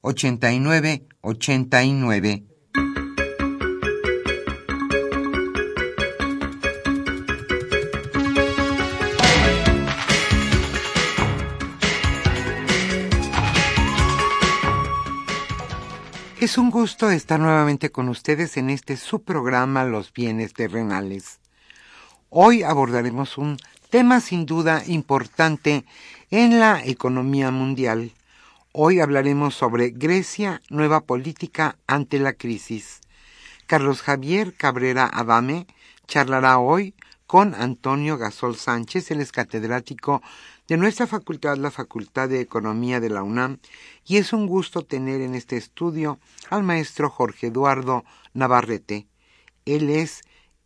[0.00, 2.44] 89 89.
[16.40, 21.40] Es un gusto estar nuevamente con ustedes en este subprograma Los bienes terrenales.
[22.30, 23.56] Hoy abordaremos un
[23.90, 25.84] tema sin duda importante
[26.30, 28.12] en la economía mundial,
[28.72, 33.00] Hoy hablaremos sobre Grecia, nueva política ante la crisis.
[33.66, 35.66] Carlos Javier Cabrera Adame
[36.06, 36.94] charlará hoy
[37.26, 40.22] con Antonio Gasol Sánchez, él es catedrático
[40.68, 43.58] de nuestra facultad, la Facultad de Economía de la UNAM,
[44.04, 46.18] y es un gusto tener en este estudio
[46.50, 49.06] al maestro Jorge Eduardo Navarrete.
[49.64, 50.20] Él es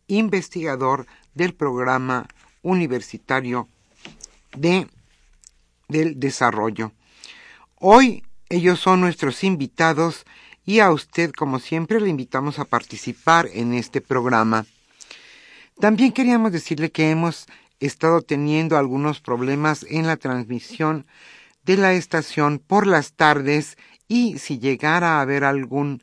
[0.07, 2.27] investigador del programa
[2.63, 3.69] universitario
[4.57, 4.89] de,
[5.87, 6.91] del desarrollo.
[7.85, 10.23] Hoy ellos son nuestros invitados
[10.63, 14.65] y a usted, como siempre, le invitamos a participar en este programa.
[15.81, 17.45] También queríamos decirle que hemos
[17.81, 21.05] estado teniendo algunos problemas en la transmisión
[21.65, 23.77] de la estación por las tardes
[24.07, 26.01] y si llegara a haber algún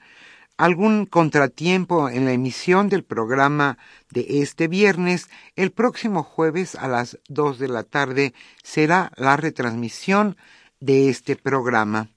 [0.59, 3.79] algún contratiempo en la emisión del programa
[4.11, 10.37] de este viernes, el próximo jueves a las dos de la tarde será la retransmisión
[10.81, 12.09] de este programa.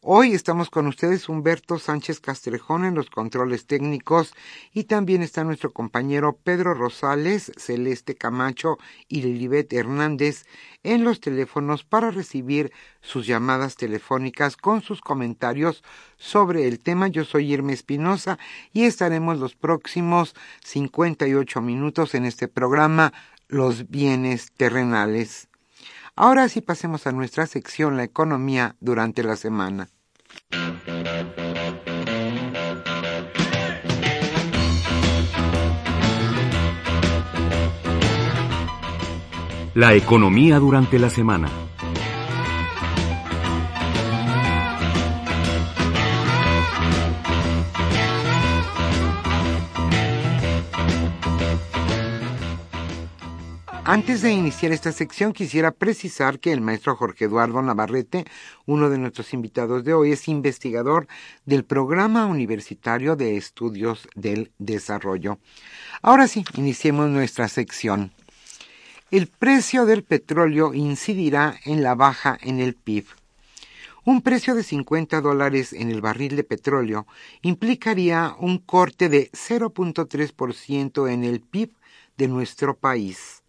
[0.00, 4.32] Hoy estamos con ustedes Humberto Sánchez Castrejón en los controles técnicos
[4.72, 8.78] y también está nuestro compañero Pedro Rosales, Celeste Camacho
[9.08, 10.46] y Lilibet Hernández
[10.84, 15.82] en los teléfonos para recibir sus llamadas telefónicas con sus comentarios
[16.16, 17.08] sobre el tema.
[17.08, 18.38] Yo soy Irma Espinosa
[18.72, 20.34] y estaremos los próximos
[20.64, 23.12] 58 minutos en este programa
[23.48, 25.48] Los bienes terrenales.
[26.18, 29.90] Ahora sí pasemos a nuestra sección La economía durante la semana.
[39.74, 41.50] La economía durante la semana.
[53.88, 58.24] Antes de iniciar esta sección, quisiera precisar que el maestro Jorge Eduardo Navarrete,
[58.66, 61.06] uno de nuestros invitados de hoy, es investigador
[61.44, 65.38] del Programa Universitario de Estudios del Desarrollo.
[66.02, 68.10] Ahora sí, iniciemos nuestra sección.
[69.12, 73.06] El precio del petróleo incidirá en la baja en el PIB.
[74.04, 77.06] Un precio de 50 dólares en el barril de petróleo
[77.40, 81.70] implicaría un corte de 0.3% en el PIB
[82.16, 83.44] de nuestro país.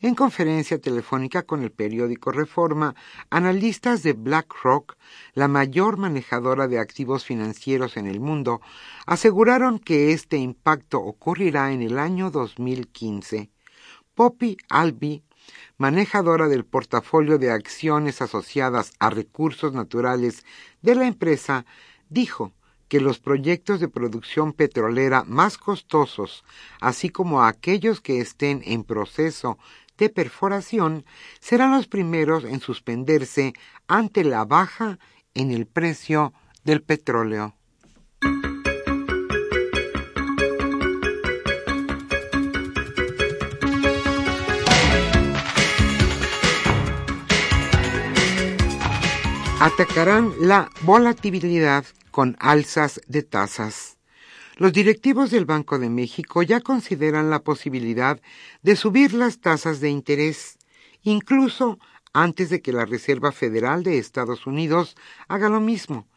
[0.00, 2.94] En conferencia telefónica con el periódico Reforma,
[3.30, 4.96] analistas de BlackRock,
[5.34, 8.60] la mayor manejadora de activos financieros en el mundo,
[9.06, 13.50] aseguraron que este impacto ocurrirá en el año 2015.
[14.14, 15.24] Poppy Albi,
[15.78, 20.44] manejadora del portafolio de acciones asociadas a recursos naturales
[20.80, 21.66] de la empresa,
[22.08, 22.52] dijo
[22.86, 26.44] que los proyectos de producción petrolera más costosos,
[26.80, 29.58] así como aquellos que estén en proceso
[29.98, 31.04] de perforación
[31.40, 33.52] serán los primeros en suspenderse
[33.86, 34.98] ante la baja
[35.34, 36.32] en el precio
[36.64, 37.54] del petróleo.
[49.60, 53.97] Atacarán la volatilidad con alzas de tasas.
[54.58, 58.20] Los directivos del Banco de México ya consideran la posibilidad
[58.60, 60.58] de subir las tasas de interés,
[61.02, 61.78] incluso
[62.12, 64.96] antes de que la Reserva Federal de Estados Unidos
[65.28, 66.08] haga lo mismo,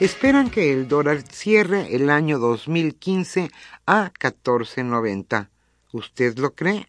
[0.00, 3.50] Esperan que el dólar cierre el año 2015
[3.84, 5.50] a 14.90.
[5.92, 6.88] ¿Usted lo cree?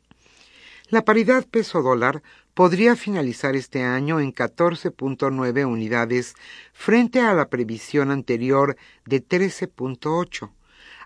[0.91, 2.21] La paridad peso-dólar
[2.53, 6.35] podría finalizar este año en 14.9 unidades
[6.73, 10.51] frente a la previsión anterior de 13.8,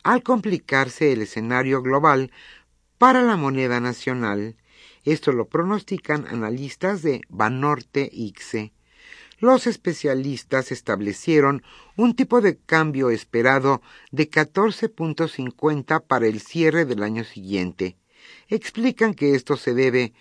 [0.01, 2.31] al complicarse el escenario global
[2.97, 4.55] para la moneda nacional.
[5.03, 8.73] Esto lo pronostican analistas de Banorte ICSE.
[9.37, 11.61] Los especialistas establecieron
[11.95, 17.97] un tipo de cambio esperado de 14.50 para el cierre del año siguiente
[18.47, 20.13] explican que esto se debe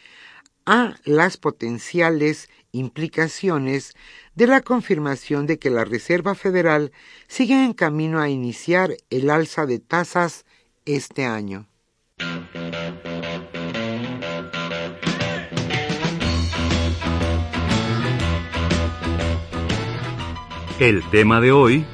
[0.67, 3.95] a las potenciales implicaciones
[4.35, 6.93] de la confirmación de que la Reserva Federal
[7.29, 10.45] sigue en camino a iniciar el alza de tasas
[10.85, 11.69] este año.
[20.81, 21.87] El tema de hoy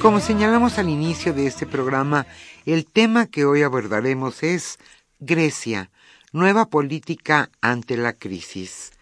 [0.00, 2.24] Como señalamos al inicio de este programa,
[2.66, 4.78] el tema que hoy abordaremos es
[5.18, 5.90] Grecia,
[6.32, 8.92] nueva política ante la crisis.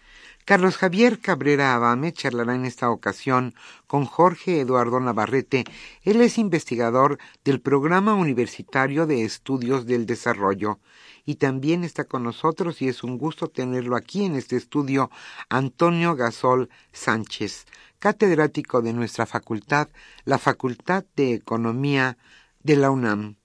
[0.47, 3.53] Carlos Javier Cabrera Abame charlará en esta ocasión
[3.85, 5.65] con Jorge Eduardo Navarrete.
[6.03, 10.79] Él es investigador del Programa Universitario de Estudios del Desarrollo
[11.25, 15.11] y también está con nosotros y es un gusto tenerlo aquí en este estudio
[15.49, 17.65] Antonio Gasol Sánchez
[17.99, 19.89] catedrático de nuestra facultad,
[20.23, 22.17] la Facultad de Economía
[22.63, 23.35] de la UNAM.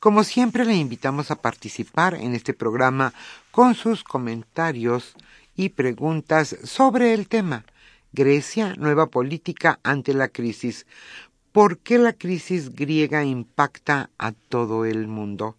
[0.00, 3.12] Como siempre le invitamos a participar en este programa
[3.50, 5.14] con sus comentarios
[5.60, 7.66] y preguntas sobre el tema
[8.12, 10.86] Grecia, nueva política ante la crisis.
[11.52, 15.58] ¿Por qué la crisis griega impacta a todo el mundo?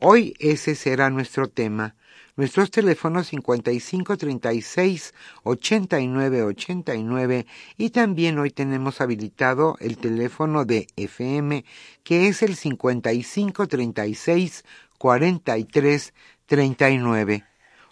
[0.00, 1.94] Hoy ese será nuestro tema.
[2.34, 5.14] Nuestros teléfonos 5536
[5.44, 11.64] 8989 y también hoy tenemos habilitado el teléfono de FM
[12.02, 14.64] que es el 5536
[14.98, 17.44] 4339.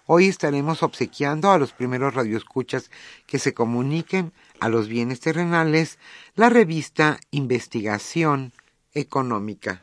[0.08, 2.92] Hoy estaremos obsequiando a los primeros radioescuchas
[3.26, 5.98] que se comuniquen a los bienes terrenales
[6.36, 8.52] la revista Investigación
[8.94, 9.82] Económica.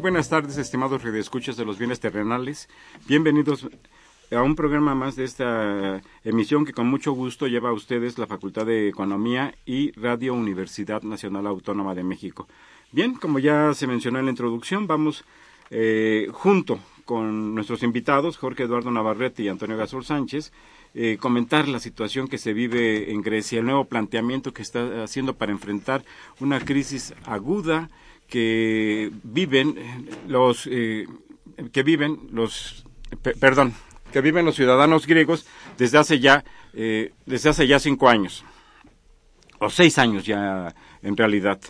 [0.00, 2.70] Buenas tardes, estimados redescuchas de los bienes terrenales.
[3.06, 3.68] Bienvenidos
[4.30, 8.26] a un programa más de esta emisión que con mucho gusto lleva a ustedes la
[8.26, 12.48] Facultad de Economía y Radio Universidad Nacional Autónoma de México.
[12.92, 15.24] Bien, como ya se mencionó en la introducción, vamos
[15.68, 20.50] eh, junto con nuestros invitados, Jorge Eduardo Navarrete y Antonio Gasol Sánchez,
[20.94, 25.34] eh, comentar la situación que se vive en Grecia, el nuevo planteamiento que está haciendo
[25.34, 26.04] para enfrentar
[26.40, 27.90] una crisis aguda
[28.26, 31.06] que viven los eh,
[31.72, 32.84] que viven los
[33.40, 33.74] perdón
[34.12, 35.46] que viven los ciudadanos griegos
[35.78, 38.44] desde hace ya eh, desde hace ya cinco años
[39.58, 41.60] o seis años ya en realidad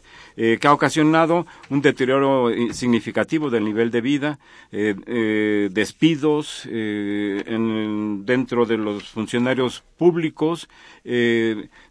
[0.42, 4.38] eh, que ha ocasionado un deterioro eh, significativo del nivel de vida,
[4.72, 10.66] eh, despidos en, dentro de los funcionarios públicos,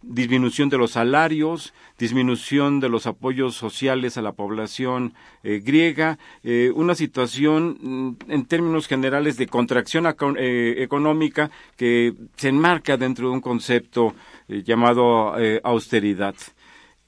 [0.02, 5.14] disminución de los salarios, disminución de los apoyos sociales a la población
[5.44, 6.18] griega,
[6.74, 13.42] una situación mm, en términos generales de contracción económica que se enmarca dentro de un
[13.42, 14.16] concepto
[14.48, 16.34] llamado austeridad.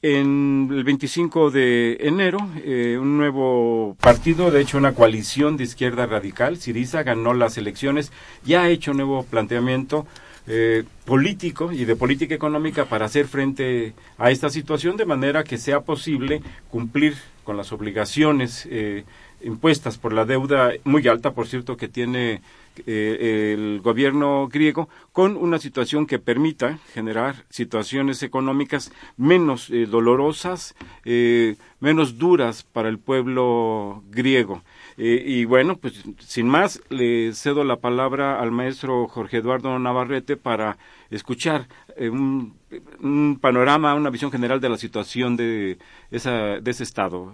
[0.04, 6.08] En el 25 de enero, eh, un nuevo partido, de hecho una coalición de izquierda
[6.08, 8.12] radical, Siriza, ganó las elecciones,
[8.44, 10.08] ya ha hecho un nuevo planteamiento
[10.48, 15.60] eh, político y de política económica para hacer frente a esta situación de manera que
[15.60, 16.42] sea posible
[16.72, 19.04] cumplir con las obligaciones eh,
[19.44, 22.42] impuestas por la deuda muy alta, por cierto, que tiene
[22.86, 30.76] eh, el gobierno griego con una situación que permita generar situaciones económicas menos eh, dolorosas,
[31.04, 34.64] eh, menos duras para el pueblo griego.
[34.98, 40.78] y bueno, pues sin más, le cedo la palabra al maestro Jorge Eduardo Navarrete para
[41.10, 41.68] escuchar
[42.00, 42.54] un,
[43.02, 45.78] un, panorama, una visión general de la situación de,
[46.12, 47.34] esa, de ese Estado.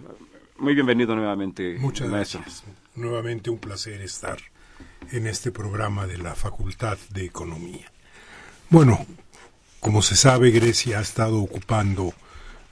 [0.58, 1.76] Muy bienvenido nuevamente.
[1.78, 2.64] Muchas gracias.
[2.94, 4.38] Nuevamente un placer estar
[5.12, 7.90] en este programa de la Facultad de Economía.
[8.70, 9.06] Bueno,
[9.80, 12.12] como se sabe, Grecia ha estado ocupando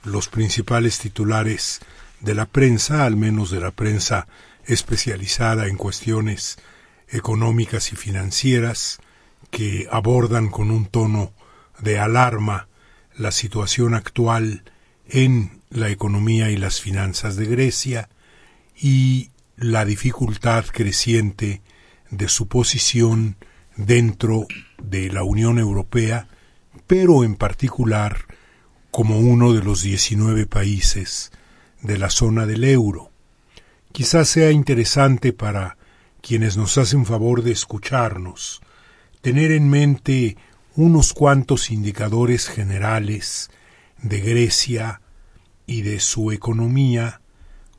[0.03, 1.79] los principales titulares
[2.19, 4.27] de la prensa, al menos de la prensa
[4.65, 6.57] especializada en cuestiones
[7.09, 8.99] económicas y financieras,
[9.49, 11.33] que abordan con un tono
[11.79, 12.67] de alarma
[13.15, 14.63] la situación actual
[15.07, 18.09] en la economía y las finanzas de Grecia
[18.75, 21.61] y la dificultad creciente
[22.09, 23.37] de su posición
[23.75, 24.47] dentro
[24.81, 26.27] de la Unión Europea,
[26.87, 28.25] pero en particular
[28.91, 31.31] como uno de los 19 países
[31.81, 33.11] de la zona del euro.
[33.91, 35.77] Quizás sea interesante para
[36.21, 38.61] quienes nos hacen favor de escucharnos
[39.21, 40.37] tener en mente
[40.75, 43.49] unos cuantos indicadores generales
[44.01, 45.01] de Grecia
[45.65, 47.21] y de su economía,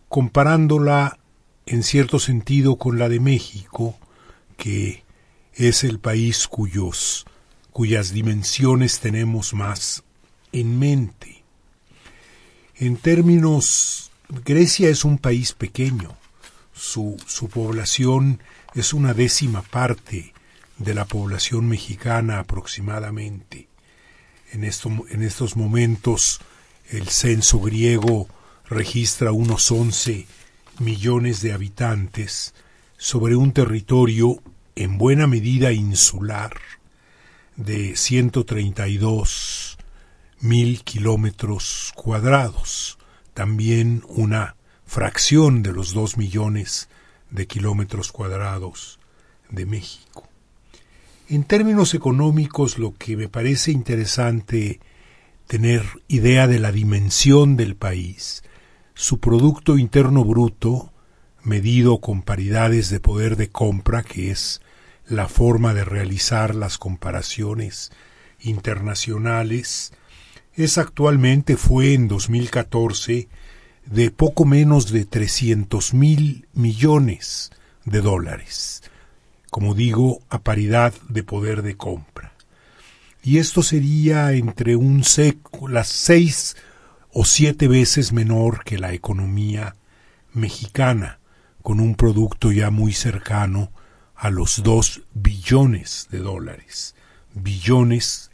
[0.08, 1.18] comparándola
[1.66, 3.96] en cierto sentido con la de México,
[4.58, 5.04] que
[5.54, 7.24] es el país cuyos,
[7.72, 10.04] cuyas dimensiones tenemos más
[10.52, 11.42] en mente.
[12.74, 14.10] En términos,
[14.44, 16.16] Grecia es un país pequeño,
[16.74, 18.40] su, su población
[18.74, 20.34] es una décima parte
[20.76, 23.68] de la población mexicana aproximadamente.
[24.52, 26.40] En, esto, en estos momentos
[26.90, 28.28] el censo griego
[28.68, 30.26] registra unos 11
[30.78, 32.54] millones de habitantes,
[32.98, 34.42] sobre un territorio
[34.74, 36.52] en buena medida insular
[37.56, 39.78] de 132
[40.40, 42.98] mil kilómetros cuadrados,
[43.34, 46.88] también una fracción de los dos millones
[47.30, 48.98] de kilómetros cuadrados
[49.48, 50.28] de México.
[51.28, 54.80] En términos económicos, lo que me parece interesante
[55.46, 58.42] tener idea de la dimensión del país,
[58.94, 60.92] su Producto Interno Bruto
[61.42, 64.60] medido con paridades de poder de compra, que es
[65.06, 67.90] la forma de realizar las comparaciones
[68.40, 69.92] internacionales,
[70.54, 73.28] es actualmente, fue en 2014,
[73.86, 77.50] de poco menos de 300 mil millones
[77.84, 78.82] de dólares,
[79.50, 82.32] como digo, a paridad de poder de compra.
[83.22, 86.56] Y esto sería entre un seco, las seis
[87.12, 89.76] o siete veces menor que la economía
[90.32, 91.17] mexicana,
[91.68, 93.72] con un producto ya muy cercano
[94.14, 96.94] a los dos billones de dólares,
[97.34, 98.30] billones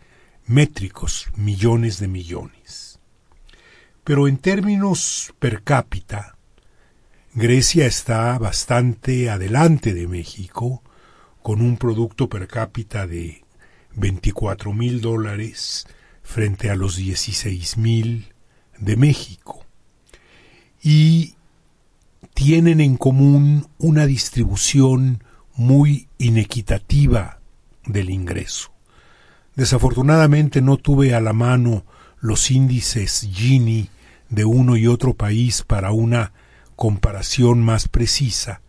[0.46, 3.00] métricos, millones de millones.
[4.04, 6.36] Pero en términos per cápita,
[7.32, 10.84] Grecia está bastante adelante de México,
[11.42, 13.42] con un producto per cápita de
[13.96, 15.88] 24 mil dólares
[16.22, 18.32] frente a los 16 mil
[18.78, 19.66] de México.
[20.80, 21.34] Y
[22.34, 25.22] tienen en común una distribución
[25.54, 27.38] muy inequitativa
[27.86, 28.72] del ingreso.
[29.54, 31.84] Desafortunadamente no tuve a la mano
[32.20, 33.88] los índices Gini
[34.28, 36.32] de uno y otro país para una
[36.74, 38.62] comparación más precisa,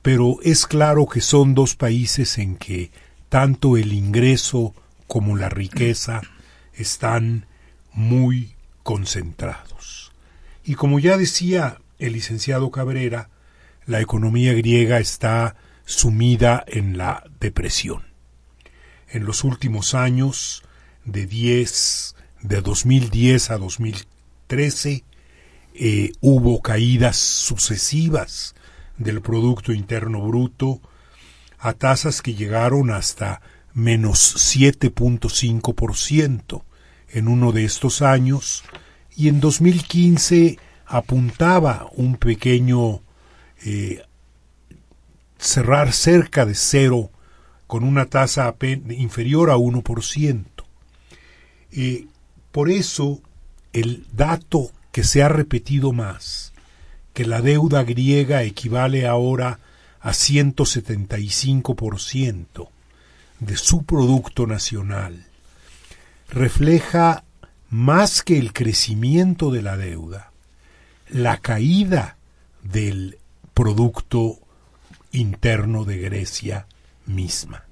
[0.00, 2.90] pero es claro que son dos países en que
[3.28, 4.74] tanto el ingreso
[5.06, 6.22] como la riqueza
[6.72, 7.46] están
[7.92, 10.12] muy concentrados.
[10.64, 13.30] Y como ya decía el licenciado Cabrera,
[13.86, 18.04] la economía griega está sumida en la depresión.
[19.08, 20.64] En los últimos años,
[21.04, 25.04] de 10, de 2010 a 2013,
[25.74, 28.54] eh, hubo caídas sucesivas
[28.98, 30.80] del Producto Interno Bruto
[31.58, 33.40] a tasas que llegaron hasta
[33.72, 36.64] menos 7.5%
[37.10, 38.64] en uno de estos años
[39.16, 43.02] y en 2015 apuntaba un pequeño
[43.64, 44.02] eh,
[45.38, 47.10] cerrar cerca de cero
[47.66, 50.44] con una tasa inferior a 1%.
[51.72, 52.06] Eh,
[52.52, 53.20] por eso
[53.72, 56.54] el dato que se ha repetido más,
[57.12, 59.58] que la deuda griega equivale ahora
[60.00, 62.68] a 175%
[63.40, 65.26] de su Producto Nacional,
[66.28, 67.24] refleja
[67.68, 70.30] más que el crecimiento de la deuda,
[71.08, 72.16] la caída
[72.62, 73.18] del
[73.54, 74.38] Producto
[75.12, 76.66] Interno de Grecia
[77.06, 77.64] misma.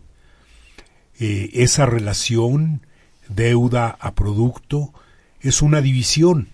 [1.18, 2.86] Eh, esa relación
[3.28, 4.92] deuda a producto
[5.40, 6.48] es una división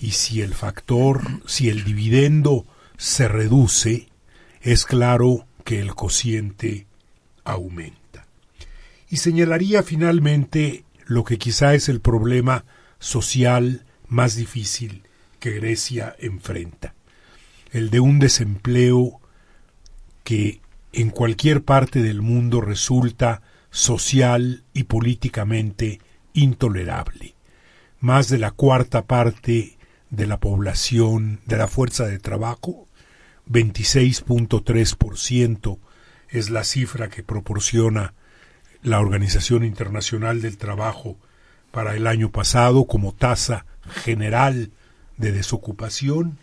[0.00, 4.08] y si el factor, si el dividendo se reduce,
[4.60, 6.86] es claro que el cociente
[7.44, 8.26] aumenta.
[9.10, 12.64] Y señalaría finalmente lo que quizá es el problema
[12.98, 15.02] social más difícil
[15.44, 16.94] que Grecia enfrenta,
[17.70, 19.20] el de un desempleo
[20.22, 20.62] que
[20.94, 26.00] en cualquier parte del mundo resulta social y políticamente
[26.32, 27.34] intolerable.
[28.00, 29.76] Más de la cuarta parte
[30.08, 32.88] de la población de la fuerza de trabajo,
[33.46, 35.78] 26.3%
[36.30, 38.14] es la cifra que proporciona
[38.82, 41.18] la Organización Internacional del Trabajo
[41.70, 43.66] para el año pasado como tasa
[44.04, 44.70] general
[45.16, 46.38] de desocupación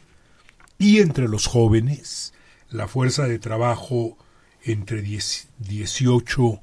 [0.77, 2.34] y entre los jóvenes
[2.69, 4.17] la fuerza de trabajo
[4.63, 6.62] entre 18,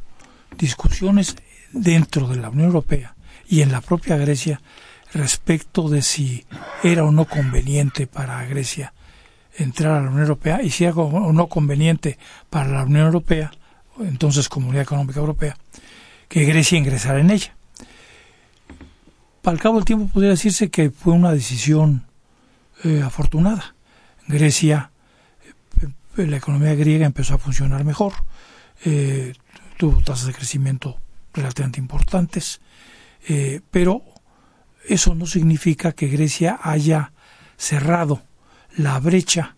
[0.56, 1.36] discusiones
[1.72, 3.14] dentro de la Unión Europea
[3.48, 4.60] y en la propia Grecia
[5.12, 6.46] respecto de si
[6.82, 8.92] era o no conveniente para Grecia
[9.62, 12.18] entrar a la Unión Europea y si era o no conveniente
[12.48, 13.50] para la Unión Europea,
[14.00, 15.56] entonces Comunidad Económica Europea,
[16.28, 17.54] que Grecia ingresara en ella.
[19.44, 22.06] Al cabo del tiempo podría decirse que fue una decisión
[22.84, 23.74] eh, afortunada.
[24.26, 24.90] Grecia,
[26.16, 28.12] eh, la economía griega empezó a funcionar mejor,
[28.84, 29.32] eh,
[29.76, 30.98] tuvo tasas de crecimiento
[31.32, 32.60] relativamente importantes,
[33.70, 34.02] pero
[34.88, 37.12] eso no significa que Grecia haya
[37.56, 38.22] cerrado
[38.76, 39.56] la brecha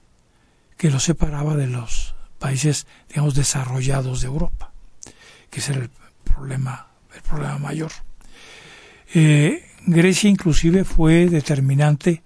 [0.77, 4.73] que lo separaba de los países, digamos, desarrollados de Europa,
[5.51, 5.91] que ese era el
[6.25, 7.93] problema, el problema mayor.
[9.85, 12.23] Grecia inclusive fue determinante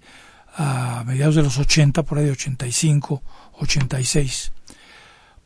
[0.55, 3.21] a mediados de los 80, por ahí de 85,
[3.59, 4.51] 86,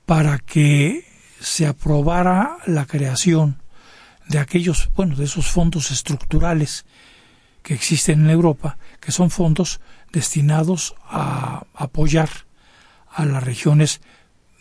[0.05, 1.05] para que
[1.39, 3.61] se aprobara la creación
[4.27, 6.85] de aquellos, bueno, de esos fondos estructurales
[7.63, 9.81] que existen en Europa, que son fondos
[10.13, 12.29] destinados a apoyar
[13.11, 13.99] a las regiones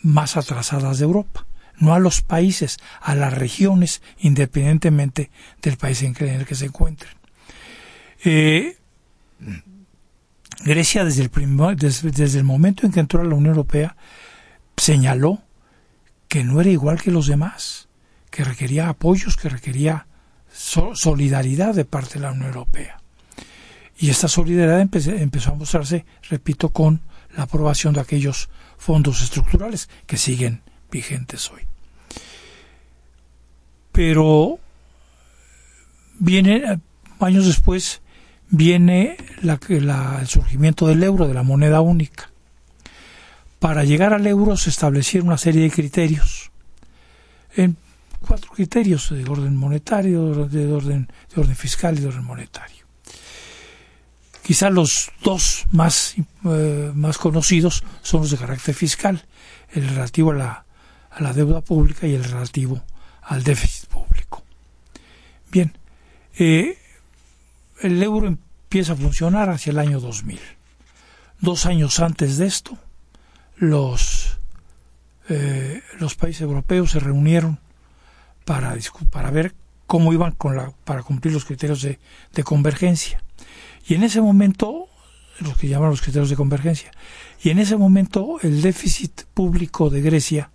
[0.01, 1.45] más atrasadas de Europa,
[1.77, 7.13] no a los países, a las regiones, independientemente del país en el que se encuentren.
[8.25, 8.77] Eh,
[10.63, 11.31] Grecia desde el,
[11.77, 13.95] desde, el momento en que entró a la Unión Europea
[14.77, 15.41] señaló
[16.27, 17.89] que no era igual que los demás,
[18.29, 20.07] que requería apoyos, que requería
[20.51, 23.00] solidaridad de parte de la Unión Europea.
[24.01, 27.01] Y esta solidaridad empezó a mostrarse, repito, con
[27.37, 31.61] la aprobación de aquellos fondos estructurales que siguen vigentes hoy.
[33.91, 34.57] Pero
[36.17, 36.79] viene
[37.19, 38.01] años después
[38.49, 42.31] viene el surgimiento del euro, de la moneda única.
[43.59, 46.49] Para llegar al euro se establecieron una serie de criterios,
[47.55, 47.77] en
[48.19, 52.80] cuatro criterios de orden monetario, de orden, de orden fiscal y de orden monetario.
[54.51, 59.23] Quizá los dos más, eh, más conocidos son los de carácter fiscal,
[59.71, 60.65] el relativo a la,
[61.09, 62.83] a la deuda pública y el relativo
[63.21, 64.43] al déficit público.
[65.53, 65.71] Bien,
[66.37, 66.77] eh,
[67.79, 70.41] el euro empieza a funcionar hacia el año 2000.
[71.39, 72.77] Dos años antes de esto,
[73.55, 74.37] los,
[75.29, 77.57] eh, los países europeos se reunieron
[78.43, 78.75] para,
[79.11, 79.55] para ver
[79.87, 81.99] cómo iban con la, para cumplir los criterios de,
[82.33, 83.23] de convergencia.
[83.87, 84.87] Y en ese momento,
[85.39, 86.91] los que llaman los criterios de convergencia,
[87.43, 90.51] y en ese momento el déficit público de Grecia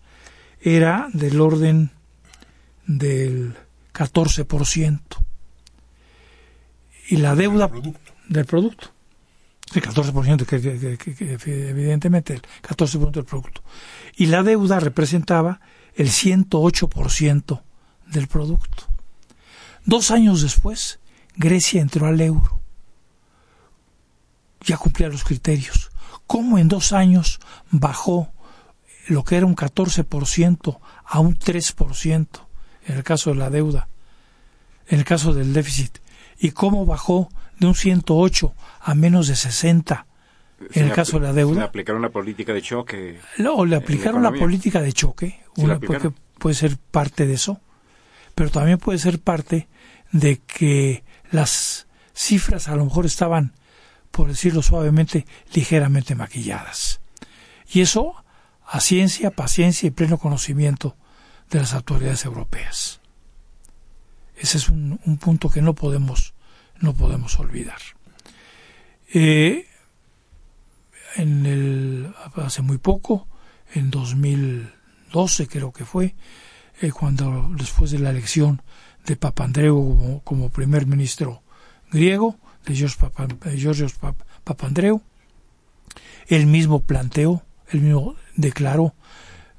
[0.61, 1.91] era del orden
[2.87, 3.57] del
[3.93, 5.01] 14%
[7.09, 7.71] y la deuda
[8.29, 8.91] del producto.
[9.75, 13.63] El 14%, que, evidentemente, el 14% del producto.
[14.17, 15.61] Y la deuda representaba
[15.95, 17.63] el 108%
[18.07, 18.85] del producto.
[19.85, 21.01] Dos años después,
[21.35, 22.56] Grecia entró al euro.
[24.67, 25.91] Ya cumplía los criterios.
[26.27, 28.31] ¿Cómo en dos años bajó
[29.09, 32.27] lo que era un 14% a un 3%
[32.87, 33.89] en el caso de la deuda,
[34.89, 36.01] en el caso del déficit?
[36.39, 40.07] y cómo bajó de un 108 a menos de 60
[40.73, 41.61] en el caso de la deuda.
[41.61, 43.21] Le aplicaron la política de choque.
[43.39, 47.61] No, le aplicaron la, política de choque, una, porque puede ser parte de eso,
[48.35, 49.69] pero también puede ser parte
[50.13, 53.53] de que las cifras a lo mejor estaban,
[54.17, 57.01] por decirlo suavemente, ligeramente maquilladas.
[57.71, 58.25] Y eso
[58.65, 60.97] a ciencia, paciencia y pleno conocimiento
[61.51, 63.03] de las autoridades europeas.
[64.35, 66.33] Ese es un, punto que no podemos,
[66.81, 67.77] no podemos olvidar.
[69.13, 69.67] Eh,
[71.17, 73.29] en el, hace muy poco,
[73.75, 76.15] en 2012 creo que fue,
[76.81, 78.63] eh, cuando después de la elección
[79.05, 81.43] de Papandreou como, primer ministro
[81.93, 83.95] griego, de Georgios
[84.45, 85.03] Papandreou,
[86.27, 88.95] él mismo planteó, él mismo declaró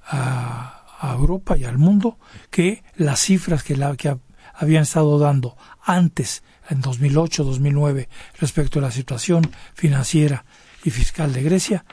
[0.06, 2.18] a, Europa y al mundo
[2.50, 4.18] que las cifras que, la, que
[4.56, 10.44] habían estado dando antes, en 2008, 2009, respecto a la situación financiera
[10.84, 11.86] y fiscal de Grecia,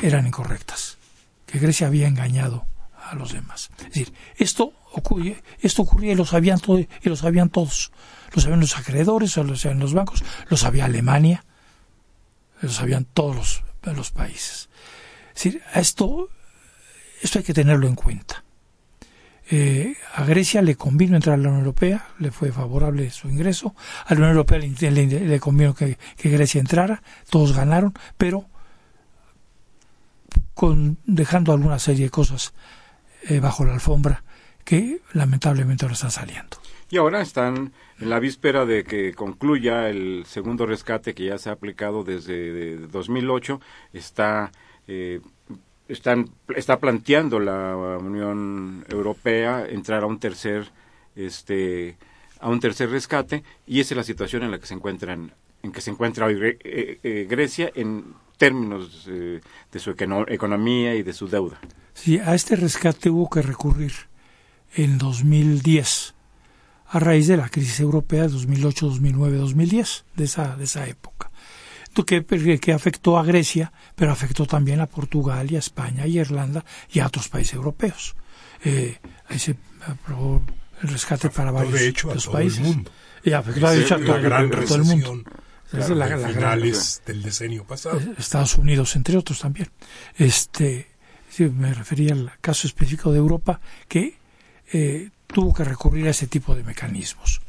[0.00, 0.98] eran incorrectas,
[1.46, 2.66] que Grecia había engañado
[3.10, 3.70] a los demás.
[3.78, 7.90] Es decir, esto ocurría, esto ocurría y lo sabían, todo, y lo sabían todos.
[8.36, 11.42] Lo sabían los acreedores, lo sabían los bancos, lo sabía Alemania,
[12.60, 14.68] lo sabían todos los, países.
[15.28, 16.28] Es decir, esto,
[17.22, 18.44] esto hay que tenerlo en cuenta.
[19.48, 23.74] Eh, a Grecia le convino entrar a la Unión Europea, le fue favorable su ingreso.
[24.04, 28.50] A la Unión Europea le, convino que, Grecia entrara, todos ganaron, pero
[31.06, 32.52] dejando alguna serie de cosas
[33.22, 34.24] eh, bajo la alfombra
[34.62, 36.58] que lamentablemente no están saliendo.
[36.88, 41.48] Y ahora están en la víspera de que concluya el segundo rescate que ya se
[41.48, 43.60] ha aplicado desde 2008.
[43.92, 44.52] Está
[44.86, 45.20] eh,
[45.88, 50.70] están, está planteando la Unión Europea entrar a un tercer
[51.14, 51.96] este
[52.40, 55.72] a un tercer rescate y esa es la situación en la que se encuentran en
[55.72, 56.58] que se encuentra hoy
[57.02, 61.58] Grecia en términos de su economía y de su deuda.
[61.94, 63.92] Sí, a este rescate hubo que recurrir
[64.74, 66.15] en 2010
[66.88, 71.30] a raíz de la crisis europea de 2008, 2009, 2010, de esa, de esa época,
[72.06, 76.22] que, que afectó a Grecia, pero afectó también a Portugal y a España y a
[76.22, 78.14] Irlanda y a otros países europeos.
[78.64, 80.42] Eh, ahí se aprobó
[80.82, 82.58] el rescate para varios de hecho, los a países.
[82.58, 82.90] Todo el mundo.
[83.24, 85.22] Y afectó, de hecho, a todo, gran todo el mundo.
[85.70, 87.98] Claro, la, finales del decenio pasado.
[87.98, 89.68] Eh, Estados Unidos, entre otros también.
[90.16, 90.88] Este,
[91.38, 94.16] me refería al caso específico de Europa que
[94.72, 97.40] eh, tuvo que recurrir a ese tipo de mecanismos.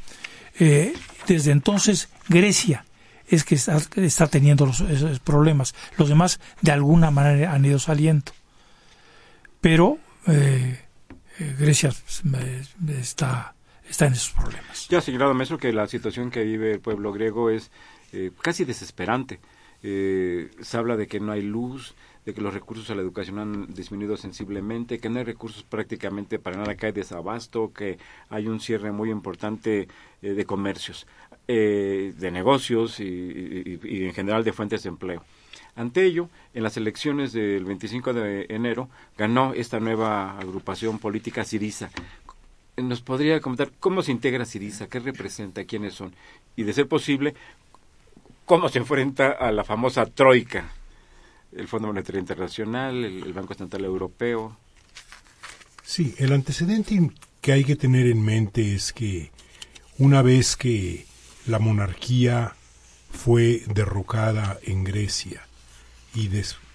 [0.60, 0.94] Eh,
[1.28, 2.86] desde entonces, Grecia
[3.28, 5.76] es que está, está teniendo los, esos problemas.
[5.98, 8.32] Los demás, de alguna manera, han ido saliendo.
[9.62, 10.86] Pero eh,
[11.40, 12.64] eh Grecia eh,
[13.00, 13.56] está,
[13.88, 14.88] está en esos problemas.
[14.90, 17.72] Ya señalado, maestro, que la situación que vive el pueblo griego es
[18.42, 19.40] casi desesperante.
[19.82, 21.94] Se habla de que no hay luz,
[22.28, 26.40] de que los recursos a la educación han disminuido sensiblemente, que no hay recursos prácticamente
[26.40, 29.88] para nada, que hay desabasto, que hay un cierre muy importante
[30.22, 31.08] eh, de comercios,
[31.48, 35.24] eh, de negocios y, y, en general de fuentes de empleo.
[35.78, 41.92] Ante ello, en las elecciones del 25 de enero ganó esta nueva agrupación política Siriza.
[42.76, 44.90] ¿Nos podría comentar cómo se integra Siriza?
[44.90, 45.64] ¿Qué representa?
[45.64, 46.14] ¿Quiénes son?
[46.58, 47.36] Y, de ser posible,
[48.44, 50.74] cómo se enfrenta a la famosa Troika
[51.58, 54.56] el Fondo Monetario Internacional, el, Banco Central Europeo.
[55.84, 59.32] Sí, el antecedente que hay que tener en mente es que
[59.98, 61.06] una vez que
[61.48, 62.54] la monarquía
[63.12, 65.48] fue derrocada en Grecia
[66.14, 66.30] y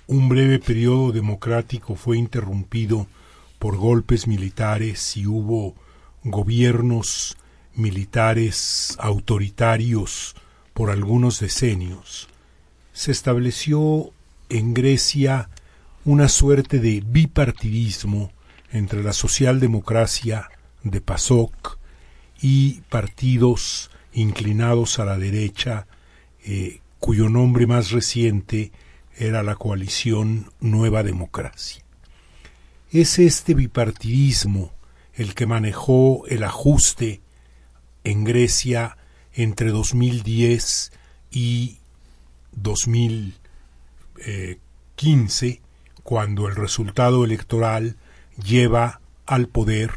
[0.06, 3.06] un breve periodo democrático fue interrumpido
[3.58, 5.74] por golpes militares y hubo
[6.24, 7.36] gobiernos
[7.74, 10.34] militares autoritarios
[10.74, 12.28] por algunos decenios,
[12.92, 14.12] se estableció
[14.48, 15.48] en Grecia
[16.04, 18.32] una suerte de bipartidismo
[18.72, 20.50] entre la socialdemocracia
[20.82, 21.78] de PASOK
[22.40, 25.86] y partidos inclinados a la derecha,
[26.44, 28.72] eh, cuyo nombre más reciente
[29.16, 31.84] era la coalición Nueva Democracia.
[32.90, 34.72] Es este bipartidismo
[35.14, 37.20] el que manejó el ajuste
[38.04, 38.96] en Grecia
[39.34, 40.92] entre 2010
[41.30, 41.78] y
[44.24, 45.60] 2015,
[46.02, 47.96] cuando el resultado electoral
[48.42, 49.90] lleva al poder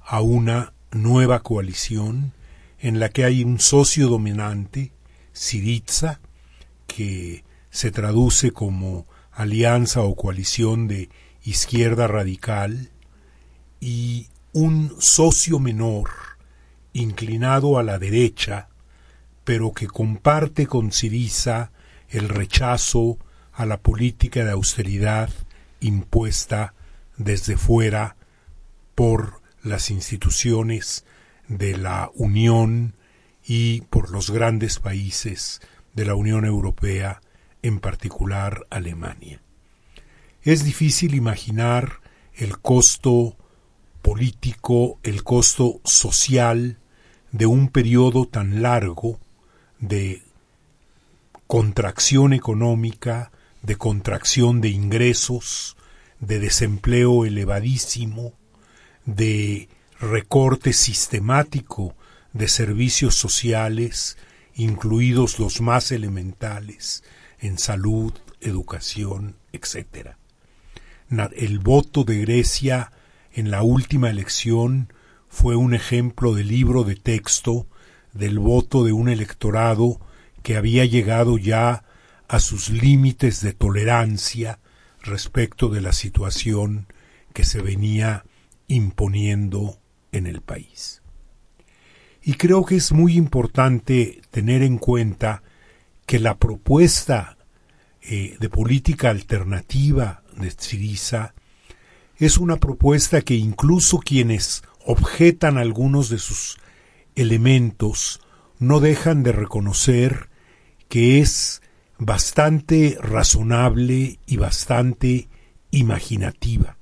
[0.00, 2.32] a una nueva coalición
[2.78, 4.92] en la que hay un socio dominante,
[5.32, 6.20] Siriza,
[6.86, 11.08] que se traduce como alianza o coalición de
[11.42, 12.90] izquierda radical,
[13.80, 16.10] y un socio menor,
[16.92, 18.68] inclinado a la derecha,
[19.44, 21.72] pero que comparte con Siriza
[22.08, 23.18] el rechazo
[23.54, 25.30] a la política de austeridad
[25.80, 26.74] impuesta
[27.16, 28.16] desde fuera
[28.94, 31.04] por las instituciones
[31.48, 32.94] de la Unión
[33.46, 35.60] y por los grandes países
[35.94, 37.20] de la Unión Europea,
[37.62, 39.40] en particular Alemania.
[40.42, 42.00] Es difícil imaginar
[42.34, 43.36] el costo
[44.02, 46.78] político, el costo social
[47.32, 49.18] de un periodo tan largo
[49.78, 50.22] de
[51.46, 53.30] contracción económica,
[53.64, 55.76] de contracción de ingresos,
[56.20, 58.34] de desempleo elevadísimo,
[59.06, 61.96] de recorte sistemático
[62.34, 64.18] de servicios sociales,
[64.54, 67.04] incluidos los más elementales,
[67.38, 70.10] en salud, educación, etc.
[71.34, 72.92] El voto de Grecia
[73.32, 74.92] en la última elección
[75.28, 77.66] fue un ejemplo de libro de texto
[78.12, 80.00] del voto de un electorado
[80.42, 81.84] que había llegado ya
[82.34, 84.58] a sus límites de tolerancia
[85.02, 86.88] respecto de la situación
[87.32, 88.24] que se venía
[88.66, 89.78] imponiendo
[90.10, 91.00] en el país.
[92.24, 95.44] Y creo que es muy importante tener en cuenta
[96.06, 97.38] que la propuesta
[98.02, 101.34] eh, de política alternativa de Syriza
[102.16, 106.58] es una propuesta que incluso quienes objetan algunos de sus
[107.14, 108.20] elementos
[108.58, 110.30] no dejan de reconocer
[110.88, 111.60] que es
[111.98, 115.28] bastante razonable y bastante
[115.70, 116.76] imaginativa,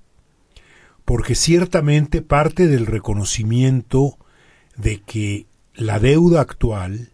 [1.05, 4.17] porque ciertamente parte del reconocimiento
[4.77, 5.45] de que
[5.75, 7.11] la deuda actual,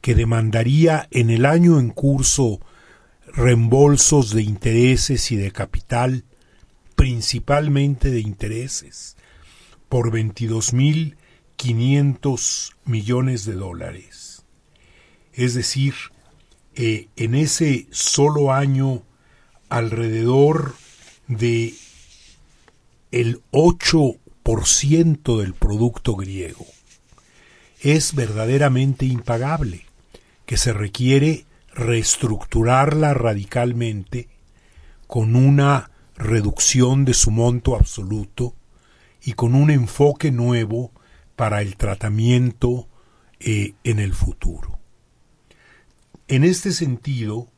[0.00, 2.60] que demandaría en el año en curso
[3.32, 6.24] reembolsos de intereses y de capital,
[6.94, 9.16] principalmente de intereses,
[9.88, 14.44] por 22.500 millones de dólares,
[15.32, 15.94] es decir,
[16.76, 19.02] eh, en ese solo año
[19.68, 20.74] alrededor
[21.28, 21.74] de
[23.10, 26.66] el 8% del producto griego.
[27.80, 29.86] Es verdaderamente impagable,
[30.46, 34.28] que se requiere reestructurarla radicalmente
[35.06, 38.54] con una reducción de su monto absoluto
[39.22, 40.92] y con un enfoque nuevo
[41.36, 42.88] para el tratamiento
[43.40, 44.78] eh, en el futuro.
[46.26, 47.48] En este sentido,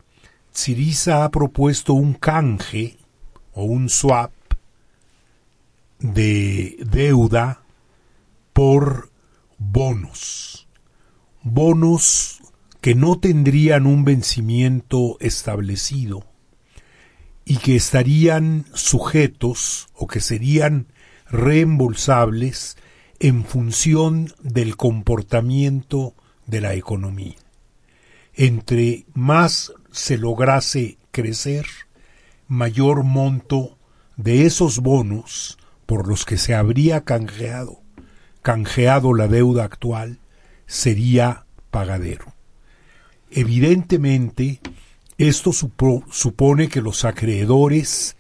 [0.51, 2.97] Siriza ha propuesto un canje
[3.53, 4.33] o un swap
[6.01, 7.63] de deuda
[8.53, 9.11] por
[9.59, 10.67] bonos.
[11.43, 12.41] Bonos
[12.81, 16.27] que no tendrían un vencimiento establecido
[17.45, 20.89] y que estarían sujetos o que serían
[21.31, 22.77] reembolsables
[23.21, 26.15] en función del comportamiento
[26.47, 27.46] de la economía.
[28.37, 31.67] Entre más se lograse crecer,
[32.49, 33.79] mayor monto
[34.19, 37.81] de esos bonos por los que se habría canjeado,
[38.43, 40.19] canjeado la deuda actual
[40.67, 42.35] sería pagadero.
[43.31, 44.61] Evidentemente,
[45.17, 48.19] esto supone que los acreedores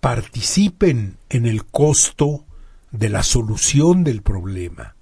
[0.00, 2.46] participen en el costo
[2.90, 4.96] de la solución del problema,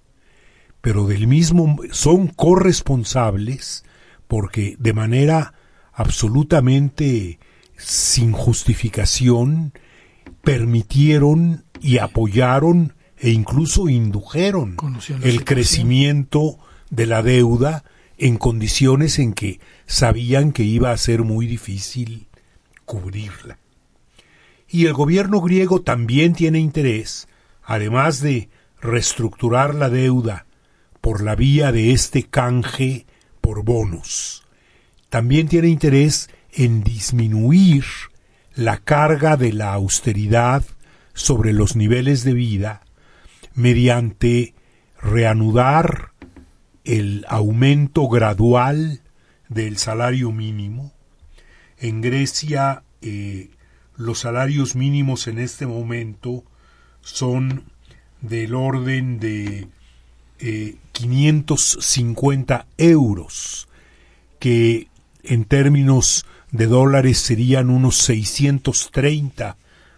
[0.80, 3.84] pero del mismo son corresponsables
[4.30, 5.54] porque de manera
[5.92, 7.40] absolutamente
[7.76, 9.72] sin justificación
[10.42, 14.76] permitieron y apoyaron e incluso indujeron
[15.24, 17.82] el crecimiento de la deuda
[18.18, 22.28] en condiciones en que sabían que iba a ser muy difícil
[22.84, 23.58] cubrirla.
[24.68, 27.26] Y el gobierno griego también tiene interés,
[27.64, 28.48] además de
[28.80, 30.46] reestructurar la deuda
[31.00, 33.06] por la vía de este canje
[33.40, 34.46] por bonos,
[35.08, 37.84] también tiene interés en disminuir
[38.54, 40.64] la carga de la austeridad
[41.14, 42.82] sobre los niveles de vida
[43.54, 44.54] mediante
[45.00, 46.12] reanudar
[46.84, 49.00] el aumento gradual
[49.48, 50.92] del salario mínimo.
[51.78, 53.50] En Grecia eh,
[53.96, 56.44] los salarios mínimos en este momento
[57.02, 57.64] son
[58.20, 59.68] del orden de
[60.92, 63.68] 550 eh, euros,
[64.38, 64.88] que
[65.22, 69.56] en términos de dólares serían unos 630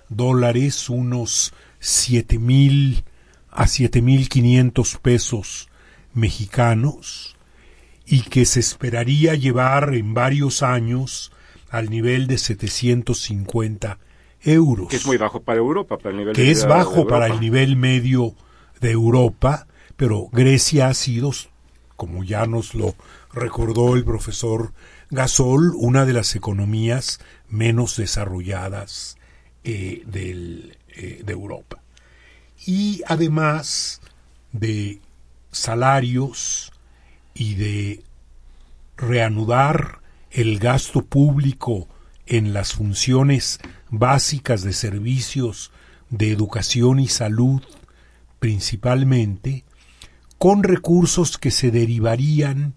[0.09, 3.05] dólares, unos siete mil
[3.51, 5.69] a siete mil quinientos pesos
[6.15, 7.37] mexicanos
[8.07, 11.33] y que se esperaría llevar en varios años
[11.71, 13.99] al nivel de 750
[14.43, 14.89] euros.
[14.89, 17.77] Que es muy bajo para Europa, para el nivel que es bajo para el nivel
[17.77, 18.35] medio
[18.81, 21.33] de Europa, pero Grecia ha sido,
[21.97, 22.95] como ya nos lo
[23.33, 24.73] recordó el profesor
[25.11, 29.17] Gasol, una de las economías menos desarrolladas
[29.65, 31.83] eh, eh, de Europa.
[32.65, 34.01] Y además
[34.53, 35.01] de
[35.51, 36.73] salarios
[37.35, 38.05] y de
[38.97, 40.01] reanudar
[40.31, 41.89] el gasto público
[42.27, 43.61] en las funciones
[43.91, 45.73] básicas de servicios
[46.09, 47.63] de educación y salud
[48.39, 49.65] principalmente,
[50.43, 52.75] con recursos que se derivarían